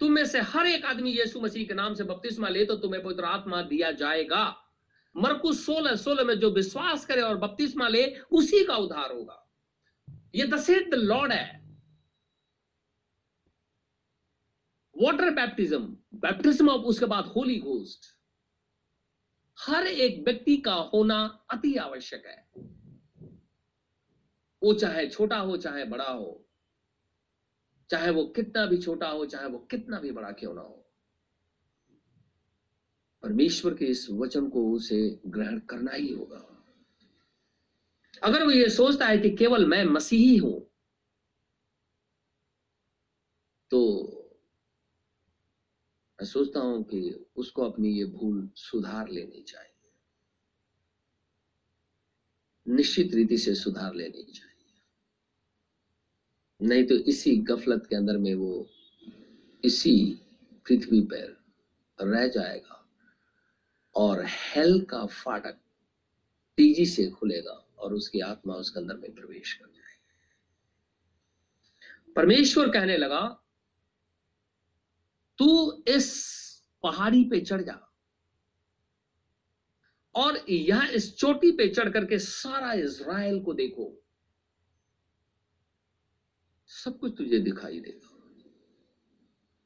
तुम 0.00 0.12
में 0.12 0.24
से 0.24 0.40
हर 0.40 0.66
एक 0.66 0.84
आदमी 0.84 1.10
यीशु 1.10 1.40
मसीह 1.40 1.66
के 1.66 1.74
नाम 1.74 1.94
से 1.94 2.04
बपतिस्मा 2.04 2.48
ले 2.48 2.64
तो 2.64 2.76
तुम्हें 2.76 3.02
पवित्र 3.02 3.24
आत्मा 3.24 3.62
दिया 3.62 3.92
जाएगा। 3.92 4.58
मरकुस 5.16 5.66
सोलह 5.66 5.96
सोलह 5.96 6.24
में 6.24 6.34
जो 6.34 6.50
विश्वास 6.50 7.06
करे 7.06 7.20
और 7.20 7.36
बपतिस्मा 7.36 7.88
ले, 7.88 8.16
उसी 8.30 8.64
का 8.64 8.76
उद्धार 8.76 9.12
होगा। 9.12 9.50
ये 10.34 10.46
दसेट 10.46 10.90
द 10.90 10.94
लॉर्ड 10.94 11.32
है। 11.32 11.61
वाटर 15.02 15.30
बैप्टिज्म 15.30 15.86
बैप्टिज्म 16.20 16.68
ऑफ़ 16.68 16.82
उसके 16.82 17.06
बाद 17.06 17.24
होली 17.26 17.58
घोस्ट 17.60 18.14
हर 19.58 19.86
एक 19.86 20.24
व्यक्ति 20.24 20.56
का 20.56 20.74
होना 20.94 21.18
अति 21.50 21.74
आवश्यक 21.76 22.26
है 22.26 22.44
वो 24.62 24.72
चाहे 24.74 25.08
छोटा 25.08 25.38
हो 25.38 25.56
चाहे 25.56 25.84
बड़ा 25.84 26.10
हो 26.10 26.46
चाहे 27.90 28.10
वो 28.10 28.24
कितना 28.26 28.66
भी 28.66 28.78
छोटा 28.78 29.08
हो 29.08 29.26
चाहे 29.26 29.48
वो 29.48 29.58
कितना 29.70 29.98
भी 30.00 30.10
बड़ा 30.10 30.30
क्यों 30.32 30.54
ना 30.54 30.60
हो 30.60 30.78
परमेश्वर 33.22 33.74
के 33.74 33.84
इस 33.84 34.06
वचन 34.10 34.48
को 34.48 34.70
उसे 34.72 35.20
ग्रहण 35.26 35.58
करना 35.60 35.92
ही 35.92 36.12
होगा 36.12 36.48
अगर 38.22 38.44
वो 38.44 38.50
ये 38.50 38.68
सोचता 38.68 39.06
है 39.06 39.18
कि 39.18 39.30
केवल 39.30 39.66
मैं 39.66 39.84
मसीही 39.84 40.36
हूँ 40.36 40.58
तो 43.70 43.80
मैं 46.22 46.26
सोचता 46.26 46.60
हूँ 46.60 46.82
कि 46.82 47.26
उसको 47.36 47.62
अपनी 47.62 47.88
ये 47.88 48.04
भूल 48.04 48.50
सुधार 48.56 49.08
लेनी 49.08 49.42
चाहिए। 49.42 49.90
निश्चित 52.66 53.14
रीति 53.14 53.38
से 53.38 53.54
सुधार 53.54 53.94
लेनी 53.94 54.22
चाहिए। 54.22 54.70
नहीं 56.68 56.84
तो 56.86 56.94
इसी 56.94 57.36
गफलत 57.36 57.86
के 57.86 57.96
अंदर 57.96 58.18
में 58.18 58.34
वो 58.34 58.68
इसी 59.64 60.20
पृथ्वी 60.66 61.00
पर 61.00 61.44
रह 62.00 62.28
जाएगा 62.28 62.86
और 63.94 64.24
हेल 64.26 64.80
का 64.84 65.06
फाटक 65.06 65.58
तेज़ी 66.56 66.86
से 66.86 67.10
खुलेगा 67.10 67.66
और 67.78 67.94
उसकी 67.94 68.20
आत्मा 68.20 68.54
उसके 68.54 68.80
अंदर 68.80 68.96
में 68.96 69.14
प्रवेश 69.14 69.52
कर 69.52 69.66
जाएगी। 69.66 70.00
परमेश्वर 72.12 72.68
कहने 72.68 72.96
लगा 72.96 73.41
तू 75.38 75.82
इस 75.88 76.32
पहाड़ी 76.82 77.24
पे 77.24 77.40
चढ़ 77.40 77.62
जा। 77.62 77.88
और 80.14 80.50
यहाँ 80.50 80.88
इस 80.88 81.16
चोटी 81.16 81.50
पे 81.50 81.68
चढ़ 81.68 81.90
करके 81.90 82.18
सारा 82.18 82.72
इज़राइल 82.72 83.42
को 83.42 83.54
देखो। 83.54 84.02
सब 86.66 86.98
कुछ 86.98 87.14
तुझे 87.18 87.38
दिखाई 87.38 87.80
देगा। 87.80 88.08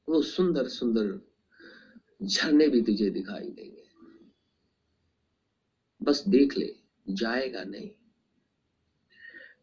वो 0.09 0.23
सुंदर 0.23 0.69
सुंदर 0.69 1.21
झरने 2.23 2.69
भी 2.69 2.83
तुझे 2.83 3.11
दिखाई 3.11 3.51
देंगे। 3.51 3.85
बस 6.03 6.25
देख 6.29 6.59
ले, 6.59 6.77
जाएगा 7.09 7.65
नहीं। 7.65 7.91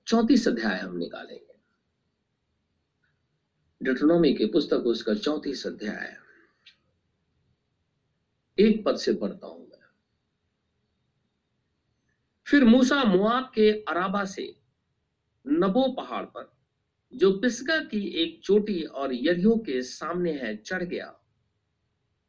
चौतीस 0.08 0.47
अध्याय 0.47 0.80
हम 0.80 0.97
निकालेंगे। 0.97 1.53
डिट्रोनॉमी 3.84 4.34
के 4.34 4.46
पुस्तक 4.46 4.78
उसका 4.78 5.14
चौतीस 5.14 5.68
अध्याय 5.68 6.18
एक 8.60 8.84
पद 8.86 8.96
से 8.96 9.14
पढ़ता 9.14 9.48
हूँ 9.48 9.68
मैं। 9.68 9.82
फिर 12.48 12.64
मूसा 12.64 13.04
मुआब 13.04 13.52
के 13.56 13.72
अराबा 13.72 14.26
से 14.26 14.56
नबो 15.48 15.92
पहाड़ 15.92 16.26
पर, 16.26 16.54
जो 17.14 17.40
पिस्गा 17.40 17.80
की 17.80 18.08
एक 18.08 18.42
चोटी 18.44 18.84
और 18.84 19.14
यरियो 19.14 19.56
के 19.56 19.82
सामने 19.82 20.32
है, 20.32 20.56
चढ़ 20.58 20.84
गया। 20.84 21.20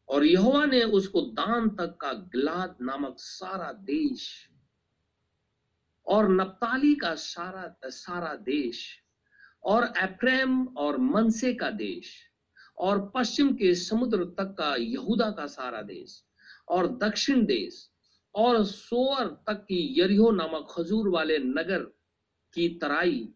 और 0.08 0.24
यहोवा 0.24 0.64
ने 0.64 0.82
उसको 0.82 1.20
दान 1.20 1.68
तक 1.68 1.96
का 2.00 2.12
गिलाद 2.12 2.76
नामक 2.82 3.16
सारा 3.18 3.72
देश 3.72 4.48
और 6.06 6.28
नप्ताली 6.28 6.94
का 6.94 7.14
सारा 7.14 7.88
सारा 7.88 8.34
देश 8.34 9.03
और 9.64 9.92
एप्रेम 9.96 10.66
और 10.66 10.96
मनसे 10.96 11.54
का 11.54 11.70
देश, 11.70 12.14
और 12.78 13.12
पश्चिम 13.14 13.52
के 13.52 13.74
समुद्र 13.74 14.24
तक 14.24 14.54
का 14.58 14.76
यहूदा 14.76 15.30
का 15.30 15.46
सारा 15.46 15.82
देश, 15.82 16.24
और 16.68 16.98
दक्षिण 16.98 17.44
देश, 17.46 17.90
और 18.34 18.64
सोअर 18.64 19.26
तक 19.26 19.62
की 19.62 20.00
यरिहो 20.00 20.30
नामक 20.30 20.68
खजूर 20.70 21.08
वाले 21.08 21.38
नगर 21.38 21.78
की 22.54 22.68
तराई, 22.68 23.28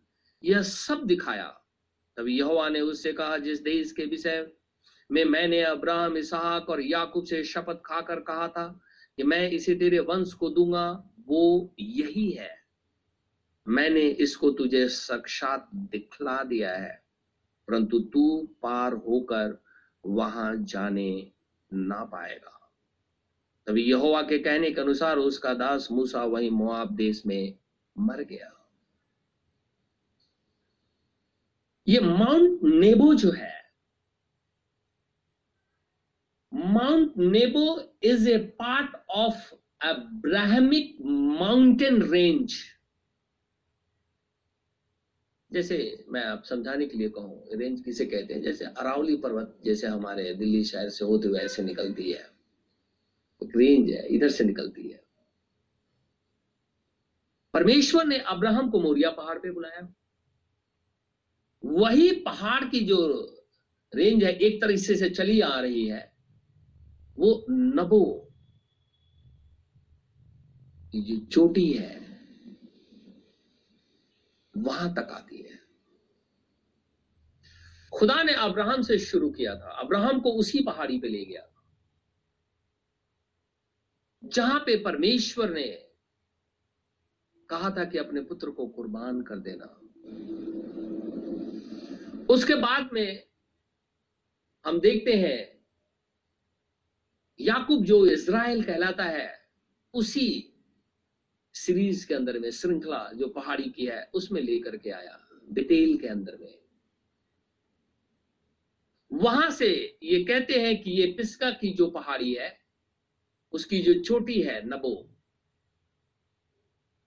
यह 0.45 0.62
सब 0.62 1.05
दिखाया। 1.05 1.55
तब 2.16 2.29
यहोवा 2.29 2.68
ने 2.68 2.81
उससे 2.81 3.12
कहा, 3.12 3.39
जिस 3.39 3.62
देश 3.62 3.93
के 3.93 4.05
विषय 4.05 4.53
में 5.11 5.24
मैंने 5.24 5.62
अब्राहम, 5.62 6.16
इसहाक 6.16 6.70
और 6.70 6.81
याकूब 6.81 7.24
से 7.24 7.45
शपथ 7.45 7.81
खाकर 7.87 8.20
कहा 8.20 8.49
था 8.49 8.81
कि 9.16 9.22
मैं 9.22 9.51
इसे 9.51 9.74
तेरे 9.74 9.99
वंश 9.99 10.33
को 10.33 10.51
दूँगा, 10.51 11.11
वो 11.26 11.74
यही 11.81 12.31
है। 12.31 12.58
मैंने 13.69 14.01
इसको 14.01 14.51
तुझे 14.51 14.87
साक्षात 14.89 15.69
दिखला 15.93 16.43
दिया 16.45 16.73
है, 16.73 16.93
परंतु 17.69 17.99
तू 18.12 18.49
पार 18.62 18.93
होकर 19.07 19.59
वहाँ 20.05 20.55
जाने 20.57 21.11
ना 21.71 22.05
पाएगा। 22.05 22.55
तभी 23.66 23.83
यहोवा 23.83 24.23
के 24.23 24.39
कहने 24.39 24.71
के 24.71 24.81
अनुसार 24.81 25.19
उसका 25.19 25.53
दास 25.55 25.89
मूसा 25.93 26.25
वही 26.25 26.51
मुआब 26.51 26.95
देश 26.97 27.23
में 27.27 27.55
मर 27.97 28.23
गया। 28.23 28.51
ये 31.87 32.01
माउंट 32.01 32.64
नेबो 32.64 33.12
जो 33.14 33.31
है, 33.33 33.53
Mount 36.53 37.16
Nebo 37.19 37.79
is 38.05 38.29
a 38.31 38.37
part 38.59 38.97
of 39.11 39.55
Abrahamic 39.83 40.97
mountain 41.03 42.03
range 42.03 42.55
जैसे 45.53 46.05
मैं 46.09 46.24
आप 46.24 46.44
समझाने 46.44 46.86
के 46.86 46.96
लिए 46.96 47.09
कहूँ, 47.09 47.46
रेंज 47.53 47.80
किसे 47.80 48.07
कहते 48.07 48.34
हैं? 48.34 48.42
जैसे 48.42 48.64
अरावली 48.64 49.16
पर्वत 49.16 49.59
जैसे 49.64 49.86
हमारे 49.86 50.34
दिल्ली 50.34 50.64
शहर 50.64 50.88
से 50.88 51.05
होते 51.05 51.28
हुए 51.28 51.40
ऐसे 51.40 51.62
निकलती 51.62 52.12
है। 52.12 52.30
रेंज 53.42 53.90
है, 53.90 54.07
इधर 54.07 54.28
से 54.28 54.44
निकलती 54.44 54.88
है। 54.88 55.05
परमेश्वर 57.55 58.05
ने 58.05 58.18
अब्राहम 58.18 58.70
को 58.70 58.80
मोरिया 58.80 59.11
पहाड़ 59.11 59.38
पे 59.38 59.51
बुलाया। 59.51 59.94
वही 61.64 62.12
पहाड़ 62.12 62.64
की 62.64 62.80
जो 62.80 62.99
रेंज 63.94 64.24
है, 64.24 64.32
एक 64.32 64.62
तरीके 64.62 64.96
से 64.96 65.11
चली 65.11 65.40
आ 65.40 65.61
रही 65.61 65.86
है, 65.86 66.12
वो 67.18 67.46
नबो। 67.51 68.24
जो 70.94 71.26
चोटी 71.26 71.72
है 71.72 72.08
वहाँ 74.63 74.95
तक 74.95 75.09
आती 75.11 75.43
है। 75.43 75.59
खुदा 77.95 78.23
ने 78.23 78.33
अब्राहम 78.33 78.83
से 78.83 78.99
शुरू 78.99 79.31
किया 79.31 79.55
था। 79.55 79.71
अब्राहम 79.71 80.21
को 80.21 80.33
उसी 80.33 80.61
पहाड़ी 80.61 80.99
पे 80.99 81.09
ले 81.09 81.25
गया 81.25 81.43
था। 81.43 81.65
जहाँ 84.25 84.61
पे 84.61 84.83
परमेश्वर 84.83 85.51
ने 85.51 85.89
कहा 87.49 87.71
था 87.71 87.85
कि 87.85 87.99
अपने 87.99 88.21
पुत्र 88.21 88.51
को 88.51 88.69
कुर्बान 88.69 89.23
कर 89.23 89.37
देना। 89.37 89.67
उसके 92.35 92.55
बाद 92.55 92.91
में 92.93 93.29
हम 94.67 94.81
देखते 94.81 95.13
हैं, 95.13 95.67
याकूब 97.41 97.85
जो 97.85 98.07
इज़राइल 98.07 98.65
कहलाता 98.65 99.05
है, 99.05 99.49
उसी 99.95 100.55
सीरीज़ 101.55 102.07
के 102.07 102.14
अंदर 102.14 102.38
में, 102.38 102.51
श्रृंखला 102.51 103.11
जो 103.14 103.28
पहाड़ी 103.28 103.70
की 103.70 103.86
है, 103.86 104.11
उसमें 104.14 104.42
लेकर 104.42 104.76
के 104.76 104.90
आया 104.90 105.28
डिटेल 105.51 105.96
के 105.96 106.07
अंदर 106.07 106.36
में। 106.40 106.59
वहाँ 109.12 109.51
से 109.51 109.99
ये 110.03 110.24
कहते 110.24 110.55
हैं 110.55 110.82
कि 110.82 110.90
ये 110.90 111.07
पिस्का 111.07 111.51
की 111.51 111.70
जो 111.70 111.90
पहाड़ी 111.90 112.34
है, 112.34 112.59
उसकी 113.53 113.78
जो 113.78 113.94
चोटी 113.94 114.42
है, 114.42 114.66
नबो, 114.66 115.09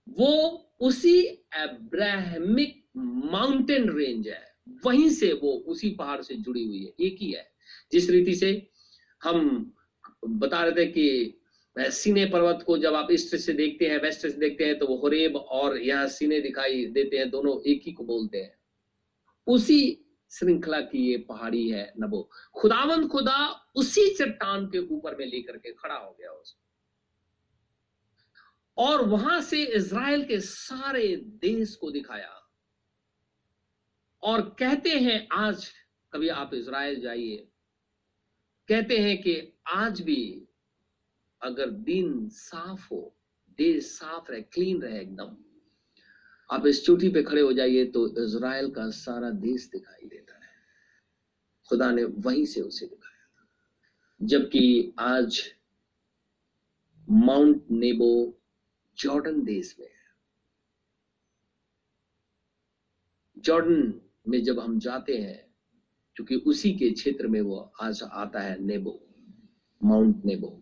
वो 0.09 0.67
उसी 0.79 1.25
अब्राहमिक 1.53 2.85
माउंटेन 2.97 3.97
रेंज 3.97 4.27
है। 4.27 4.55
वहीं 4.85 5.09
से 5.09 5.33
वो 5.33 5.51
उसी 5.51 5.89
पहाड़ 5.89 6.21
से 6.21 6.35
जुड़ी 6.35 6.65
हुई 6.65 6.85
है, 6.85 6.93
एक 6.99 7.17
ही 7.21 7.31
है। 7.31 7.51
जिस 7.91 8.09
रीति 8.09 8.35
से 8.35 8.69
हम 9.23 9.73
बता 10.27 10.63
रहे 10.63 10.71
थे 10.71 10.91
कि 10.91 11.37
सीने 11.75 12.25
पर्वत 12.25 12.63
को 12.67 12.77
जब 12.77 12.93
आप 12.95 13.11
ईस्ट 13.11 13.35
से 13.35 13.53
देखते 13.53 13.87
हैं, 13.87 13.97
वेस्ट 14.01 14.21
से 14.21 14.29
देखते 14.29 14.65
हैं 14.65 14.77
तो 14.79 14.87
वो 14.87 14.95
हुरेब 14.97 15.35
और 15.35 15.77
यहाँ 15.77 16.07
सीने 16.07 16.39
दिखाई 16.41 16.85
देते 16.87 17.17
हैं, 17.17 17.29
दोनों 17.29 17.61
एक 17.63 17.81
ही 17.85 17.91
को 17.91 18.03
बोलते 18.03 18.37
हैं। 18.37 18.53
उसी 19.47 20.07
श्रृंखला 20.31 20.79
की 20.81 21.05
ये 21.11 21.17
पहाड़ी 21.17 21.69
है 21.69 21.93
नबो। 21.99 22.29
खुदावन 22.55 23.07
खुदा 23.07 23.47
उसी 23.75 24.07
चट्टान 24.15 24.65
के 24.65 24.79
ऊपर 24.95 25.15
में 25.15 25.25
लेकर 25.25 25.57
के 25.57 25.71
खड़ा 25.71 25.95
हो 25.95 26.15
गया 26.19 26.31
उसको 26.31 26.59
और 28.77 29.05
वहाँ 29.05 29.41
से 29.41 29.63
इज़राइल 29.65 30.23
के 30.25 30.39
सारे 30.39 31.15
देश 31.41 31.75
को 31.75 31.91
दिखाया। 31.91 32.37
और 34.23 34.41
कहते 34.59 34.89
हैं, 34.89 35.27
आज 35.31 35.67
कभी 36.13 36.27
आप 36.29 36.53
इज़राइल 36.53 36.99
जाइए। 37.01 37.47
कहते 38.69 38.97
हैं 38.97 39.21
कि 39.21 39.53
आज 39.67 40.01
भी 40.01 40.47
अगर 41.43 41.69
दिन 41.69 42.29
साफ़ 42.29 42.87
हो 42.91 43.15
देश 43.57 43.85
साफ़ 43.85 44.31
रहे 44.31 44.41
क्लीन 44.41 44.81
रहे 44.81 45.01
एकदम, 45.01 45.37
आप 46.51 46.65
इस 46.65 46.85
चोटी 46.85 47.09
पे 47.09 47.23
खड़े 47.23 47.41
हो 47.41 47.53
जाइए 47.53 47.85
तो 47.85 48.25
इज़राइल 48.25 48.69
का 48.69 48.89
सारा 48.89 49.29
देश 49.29 49.69
दिखाई 49.71 50.07
देता 50.07 50.33
है। 50.33 50.51
खुदा 51.69 51.91
ने 51.91 52.03
वहीं 52.03 52.45
से 52.45 52.61
उसे 52.61 52.85
दिखाया 52.85 53.25
था। 53.27 53.47
जबकि 54.21 54.93
आज 54.99 55.41
माउंट 57.09 57.65
नेबो 57.71 58.37
जॉर्डन 58.97 59.43
देश 59.43 59.75
में 59.79 59.87
है। 59.87 60.01
जॉर्डन 63.37 64.01
में 64.27 64.43
जब 64.43 64.59
हम 64.59 64.79
जाते 64.79 65.17
हैं, 65.17 65.53
क्योंकि 66.15 66.35
उसी 66.35 66.71
के 66.71 66.91
क्षेत्र 66.91 67.27
में 67.27 67.41
वो 67.41 67.71
आज 67.81 68.03
आता 68.03 68.39
है 68.39 68.63
नेबो, 68.63 69.07
माउंट 69.83 70.25
नेबो। 70.25 70.61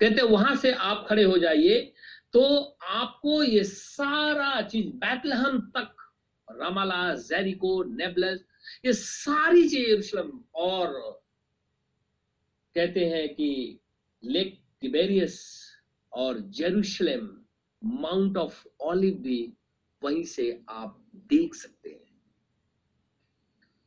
कहते 0.00 0.22
वहाँ 0.22 0.56
से 0.56 0.72
आप 0.72 1.06
खड़े 1.08 1.24
हो 1.24 1.38
जाइए। 1.38 1.92
तो 2.32 2.64
आपको 2.88 3.42
ये 3.42 3.64
सारा 3.64 4.62
चीज़, 4.62 4.86
बैतलहम 4.86 5.60
तक, 5.60 5.96
रमाला, 6.50 7.14
जेरिको, 7.14 7.84
नेबलस, 7.84 8.44
ये 8.84 8.92
सारी 8.92 9.68
चीज़ 9.68 10.16
और 10.54 11.20
कहते 12.74 13.04
हैं 13.04 13.34
कि 13.34 13.80
लेक 14.24 14.62
टिबेरियस 14.80 15.66
और 16.12 16.38
जेरूशलेम, 16.38 17.44
माउंट 17.84 18.36
ऑफ़ 18.36 18.66
ऑलिव 18.80 19.14
भी 19.14 19.52
वहीं 20.02 20.24
से 20.24 20.64
आप 20.68 21.06
देख 21.14 21.54
सकते 21.54 21.90
हैं। 21.90 22.22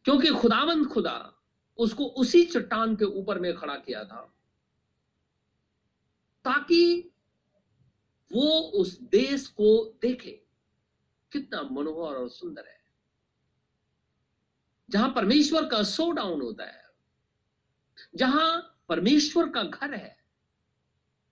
क्योंकि 0.05 0.27
खुदावंद 0.27 0.87
खुदा 0.87 1.33
उसको 1.77 2.05
उसी 2.05 2.45
चट्टान 2.45 2.95
के 2.95 3.05
ऊपर 3.05 3.39
में 3.39 3.53
खड़ा 3.53 3.75
किया 3.75 4.03
था। 4.03 4.33
ताकि 6.45 7.11
वो 8.31 8.59
उस 8.59 8.99
देश 9.01 9.47
को 9.47 9.99
देखे 10.01 10.47
कितना 11.31 11.61
मनोहर 11.61 12.15
और 12.15 12.29
सुंदर 12.29 12.67
है। 12.67 12.79
जहाँ 14.89 15.13
परमेश्वर 15.13 15.65
का 15.65 15.83
सो 15.83 16.11
डाउन 16.11 16.41
होता 16.41 16.65
है, 16.65 16.83
जहाँ 18.15 18.77
परमेश्वर 18.89 19.49
का 19.49 19.63
घर 19.63 19.93
है, 19.93 20.17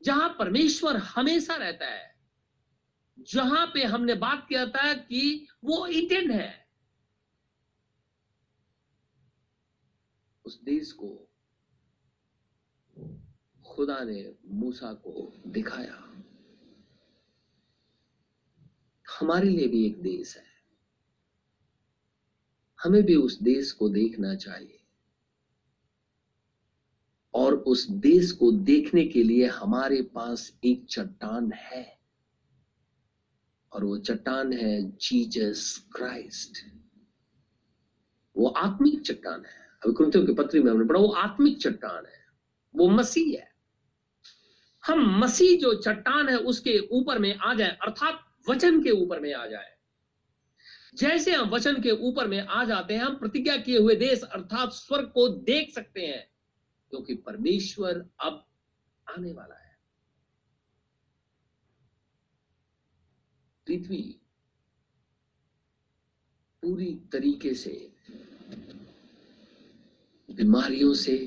जहाँ 0.03 0.35
परमेश्वर 0.39 0.97
हमेशा 0.97 1.55
रहता 1.55 1.85
है, 1.85 2.15
जहाँ 3.19 3.65
पे 3.67 3.83
हमने 3.83 4.13
बात 4.13 4.45
किया 4.49 4.65
था 4.65 4.93
कि 4.93 5.47
वो 5.63 5.87
इटेन 5.87 6.31
है। 6.31 6.69
उस 10.45 10.61
देश 10.63 10.91
को 10.91 11.28
खुदा 13.79 14.03
ने 14.03 14.35
मूसा 14.45 14.93
को 14.93 15.33
दिखाया। 15.47 16.23
हमारे 19.19 19.49
लिए 19.49 19.67
भी 19.67 19.85
एक 19.85 20.01
देश 20.01 20.37
है। 20.37 20.43
हमें 22.83 23.03
भी 23.03 23.15
उस 23.15 23.41
देश 23.41 23.71
को 23.71 23.89
देखना 23.89 24.35
चाहिए। 24.35 24.83
और 27.33 27.53
उस 27.53 27.89
देश 27.89 28.31
को 28.31 28.51
देखने 28.51 29.05
के 29.05 29.23
लिए 29.23 29.47
हमारे 29.47 30.01
पास 30.01 30.59
एक 30.65 30.85
चट्टान 30.89 31.51
है। 31.51 31.99
और 33.73 33.83
वो 33.83 33.97
चट्टान 33.97 34.53
है 34.53 34.91
जीजस 34.91 35.89
क्राइस्ट। 35.95 36.57
वो 38.37 38.47
आत्मिक 38.47 39.01
चट्टान 39.01 39.45
है। 39.45 39.67
अभी 39.83 39.93
कुरुतियों 39.93 40.25
की 40.25 40.33
पत्री 40.33 40.59
में 40.59 40.71
हमने 40.71 40.85
पढ़ा, 40.85 40.99
वो 40.99 41.09
आत्मिक 41.09 41.57
चट्टान 41.57 42.05
है। 42.05 42.25
वो 42.75 42.89
मसीह 42.89 43.39
है। 43.39 43.58
हम 44.89 45.19
मसीह 45.19 45.59
जो 45.59 45.73
चट्टान 45.73 46.29
है 46.29 46.37
उसके 46.37 46.79
ऊपर 46.79 47.19
में 47.19 47.35
आ 47.35 47.53
जाए, 47.53 47.69
अर्थात 47.69 48.25
वचन 48.49 48.83
के 48.83 48.91
ऊपर 48.91 49.19
में 49.19 49.33
आ 49.33 49.47
जाए। 49.47 49.77
जैसे 50.95 51.31
हम 51.31 51.49
वचन 51.49 51.81
के 51.81 51.91
ऊपर 51.91 52.27
में 52.27 52.39
आ 52.39 52.63
जाते 52.63 52.93
हैं, 52.93 53.01
हम 53.01 53.15
प्रतिज्ञा 53.15 53.57
किए 53.57 53.79
हुए 53.79 53.95
देश, 53.95 54.21
अर्थात 54.21 54.71
स्वर्ग 54.71 55.11
को 55.13 55.29
देख 55.29 55.73
सकते 55.73 56.01
हैं, 56.01 56.29
क्योंकि 56.89 57.15
परमेश्वर 57.15 58.09
अब 58.19 58.47
आने 59.09 59.33
वाला 59.33 59.55
है। 59.55 59.77
पृथ्वी 63.67 64.21
पूरी 66.63 67.01
तरीके 67.11 67.53
से 67.53 67.91
बीमारियों 70.31 70.93
से, 70.93 71.17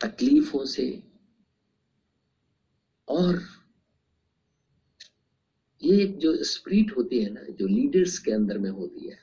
तकलीफों 0.00 0.64
से 0.64 1.05
और 3.08 3.42
ये 5.82 6.06
जो 6.06 6.44
स्प्रिट 6.44 6.96
होती 6.96 7.24
है 7.24 7.30
ना, 7.30 7.40
जो 7.42 7.66
लीडर्स 7.66 8.18
के 8.18 8.32
अंदर 8.32 8.58
में 8.58 8.70
होती 8.70 9.08
है, 9.08 9.18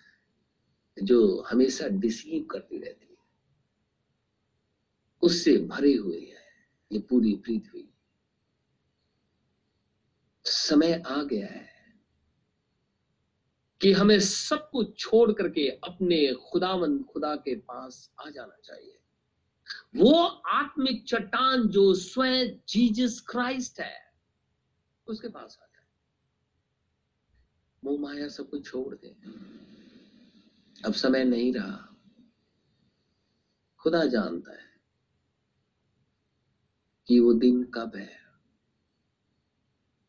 जो 1.04 1.42
हमेशा 1.42 1.88
डिसीव 1.88 2.44
करती 2.44 2.78
रहती 2.78 3.06
है, 3.06 3.18
उससे 5.22 5.58
भरे 5.58 5.94
हुए 5.94 6.20
है, 6.20 6.46
ये 6.92 7.00
पूरी 7.00 7.36
पृथ्वी 7.36 7.90
समय 10.46 11.04
आ 11.08 11.24
गया 11.24 11.48
है 11.48 11.74
कि 13.82 13.92
हमें 13.94 14.20
सब 14.20 14.70
कुछ 14.70 14.98
छोड़ 15.00 15.32
करके 15.32 15.70
अपने 15.70 16.34
खुदावन 16.34 17.04
खुदा 17.04 17.36
के 17.36 17.56
पास 17.56 18.12
आ 18.26 18.30
जाना 18.30 18.58
चाहिए। 18.64 18.98
वो 19.96 20.24
आत्मिक 20.28 21.06
चट्टान 21.08 21.68
जो 21.68 21.94
स्वयं 21.94 22.58
जीसस 22.70 23.26
क्राइस्ट 23.30 23.80
है, 23.80 24.14
उसके 25.08 25.28
पास 25.28 25.60
आ 25.64 25.66
जाए 25.66 25.86
वो 27.84 27.98
माया 27.98 28.28
सब 28.28 28.50
कुछ 28.50 28.66
छोड़ 28.66 28.96
दे। 28.96 29.16
अब 30.86 30.94
समय 30.94 31.24
नहीं 31.24 31.54
रहा। 31.54 31.90
खुदा 33.80 34.06
जानता 34.06 34.52
है 34.52 34.82
कि 37.08 37.20
वो 37.20 37.34
दिन 37.34 37.64
कब 37.64 37.96
है। 37.96 38.24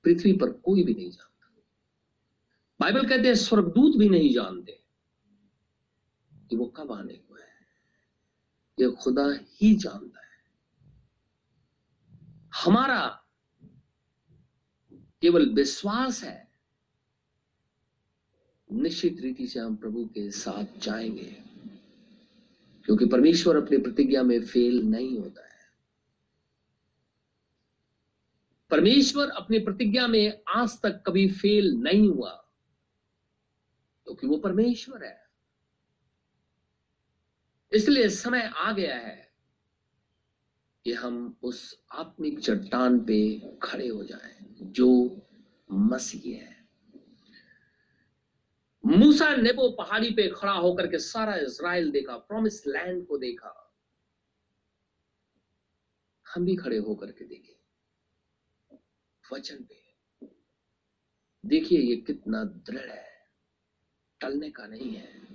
पृथ्वी 0.05 0.33
पर 0.33 0.53
कोई 0.53 0.85
भी 0.85 0.95
नहीं 0.95 1.11
जानता। 1.11 1.65
बाइबल 2.81 3.09
कहते 3.09 3.29
हैं, 3.29 3.35
स्वर्गदूत 3.35 3.97
भी 3.97 4.09
नहीं 4.09 4.35
जानते 4.35 4.85
कि 6.51 6.57
वो 6.57 6.67
कब 6.67 6.93
आने 6.93 7.15
को 7.15 7.34
ये 8.81 8.91
खुदा 8.91 9.39
ही 9.53 9.75
जानता 9.75 10.21
है। 10.21 10.25
हमारा 12.55 13.25
केवल 14.93 15.55
विश्वास 15.55 16.25
है। 16.25 16.53
निश्चित 18.73 19.21
रीति 19.21 19.47
से 19.47 19.61
हम 19.61 19.77
प्रभु 19.77 20.05
के 20.07 20.31
साथ 20.31 20.79
जाएँगे, 20.79 21.45
क्योंकि 22.85 23.07
परमेश्वर 23.07 23.57
अपनी 23.57 23.77
प्रतिज्ञा 23.77 24.23
में 24.23 24.47
फेल 24.47 24.83
नहीं 24.83 25.19
होता 25.19 25.45
है। 25.45 25.55
परमेश्वर 28.71 29.29
अपनी 29.29 29.59
प्रतिज्ञा 29.59 30.07
में 30.07 30.43
आज 30.49 30.81
तक 30.83 31.03
कभी 31.07 31.31
फेल 31.31 31.75
नहीं 31.75 32.09
हुआ, 32.09 32.31
क्योंकि 34.05 34.27
तो 34.27 34.33
वो 34.33 34.39
परमेश्वर 34.39 35.05
है। 35.05 35.24
इसलिए 37.75 38.09
समय 38.09 38.51
आ 38.57 38.73
गया 38.73 38.97
है 38.97 39.33
कि 40.85 40.93
हम 40.93 41.37
उस 41.43 41.85
आत्मिक 41.93 42.39
चट्टान 42.41 42.99
पे 43.05 43.19
खड़े 43.63 43.89
हो 43.89 44.03
जाएँ, 44.05 44.35
जो 44.61 44.89
मसीह 45.71 46.37
है। 46.37 46.53
मूसा 48.85 49.35
ने 49.37 49.51
वो 49.53 49.69
पहाड़ी 49.71 50.11
पे 50.11 50.29
खड़ा 50.29 50.53
होकर 50.53 50.87
के 50.87 50.99
सारा 50.99 51.37
इज़राइल 51.37 51.91
देखा 51.91 52.17
प्रॉमिस 52.19 52.67
लैंड 52.67 53.07
को 53.07 53.19
देखा। 53.19 53.61
हम 56.27 56.45
भी 56.45 56.57
खड़े 56.57 56.79
होकर 56.79 57.11
के 57.11 57.25
देखे, 57.25 57.57
वचन 59.25 59.65
पे। 59.65 59.83
देखिए 61.45 61.79
ये 61.79 61.97
कितना 61.97 62.45
दृढ़ 62.45 62.91
है, 62.91 63.09
टलने 64.21 64.51
का 64.51 64.67
नहीं 64.67 64.95
है। 64.97 65.34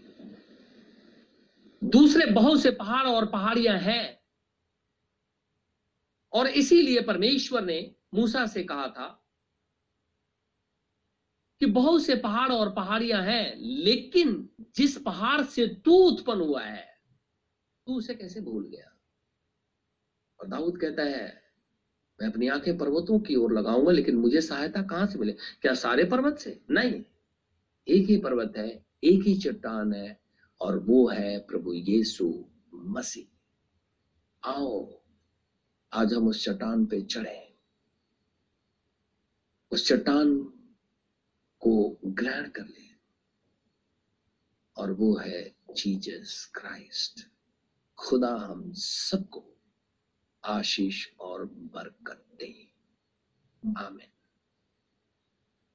दूसरे 1.83 2.25
बहुत 2.25 2.61
से 2.61 2.71
पहाड़ 2.71 3.07
और 3.07 3.25
पहाड़ियाँ 3.25 3.77
हैं। 3.77 4.19
और 6.33 6.47
इसीलिए 6.47 7.01
परमेश्वर 7.01 7.61
ने 7.61 7.95
मूसा 8.13 8.45
से 8.45 8.63
कहा 8.63 8.87
था 8.87 9.25
कि 11.59 11.65
बहुत 11.65 12.03
से 12.03 12.15
पहाड़ 12.15 12.51
और 12.51 12.73
पहाड़ियाँ 12.73 13.21
हैं, 13.23 13.55
लेकिन 13.57 14.49
जिस 14.75 14.97
पहाड़ 14.97 15.41
से 15.41 15.67
तू 15.67 15.91
उत्पन्न 15.91 16.41
हुआ 16.41 16.61
है, 16.61 17.01
तू 17.87 17.97
उसे 17.97 18.15
कैसे 18.15 18.41
भूल 18.41 18.67
गया? 18.67 18.99
और 20.39 20.47
दाऊद 20.47 20.77
कहता 20.77 21.03
है, 21.03 21.43
मैं 22.21 22.29
अपनी 22.29 22.47
आँखें 22.47 22.77
पर्वतों 22.77 23.19
की 23.19 23.35
ओर 23.35 23.53
लगाऊँगा, 23.53 23.91
लेकिन 23.91 24.15
मुझे 24.15 24.41
सहायता 24.41 24.81
कहाँ 24.81 25.07
से 25.07 25.19
मिले? 25.19 25.33
क्या 25.33 25.73
सारे 25.73 26.03
पर्वत 26.03 26.37
से? 26.37 26.61
नहीं। 26.69 27.03
एक 27.87 28.09
ही 28.09 28.17
पर्वत 28.17 28.53
है, 28.57 28.85
एक 29.03 29.23
ही 29.23 29.35
चट्टान 29.35 29.93
है 29.93 30.28
और 30.61 30.79
वो 30.79 31.09
है 31.09 31.39
प्रभु 31.39 31.73
यीशु 31.73 32.45
मसीह। 32.73 33.25
आओ, 34.49 35.01
आज 35.93 36.13
हम 36.13 36.27
उस 36.27 36.43
चट्टान 36.45 36.85
पे 36.85 37.01
चढ़े। 37.01 37.57
उस 39.71 39.87
चट्टान 39.87 40.53
को 41.59 41.97
ग्रहण 42.05 42.49
कर 42.49 42.65
ले। 42.65 42.89
और 44.77 44.91
वो 44.91 45.17
है 45.17 45.55
जीजस 45.71 46.51
क्राइस्ट। 46.55 47.29
खुदा 47.97 48.35
हम 48.35 48.73
सबको 48.73 49.45
आशीष 50.43 51.07
और 51.19 51.45
बरकत 51.45 52.25
दे। 52.39 52.71
आमीन। 53.77 54.18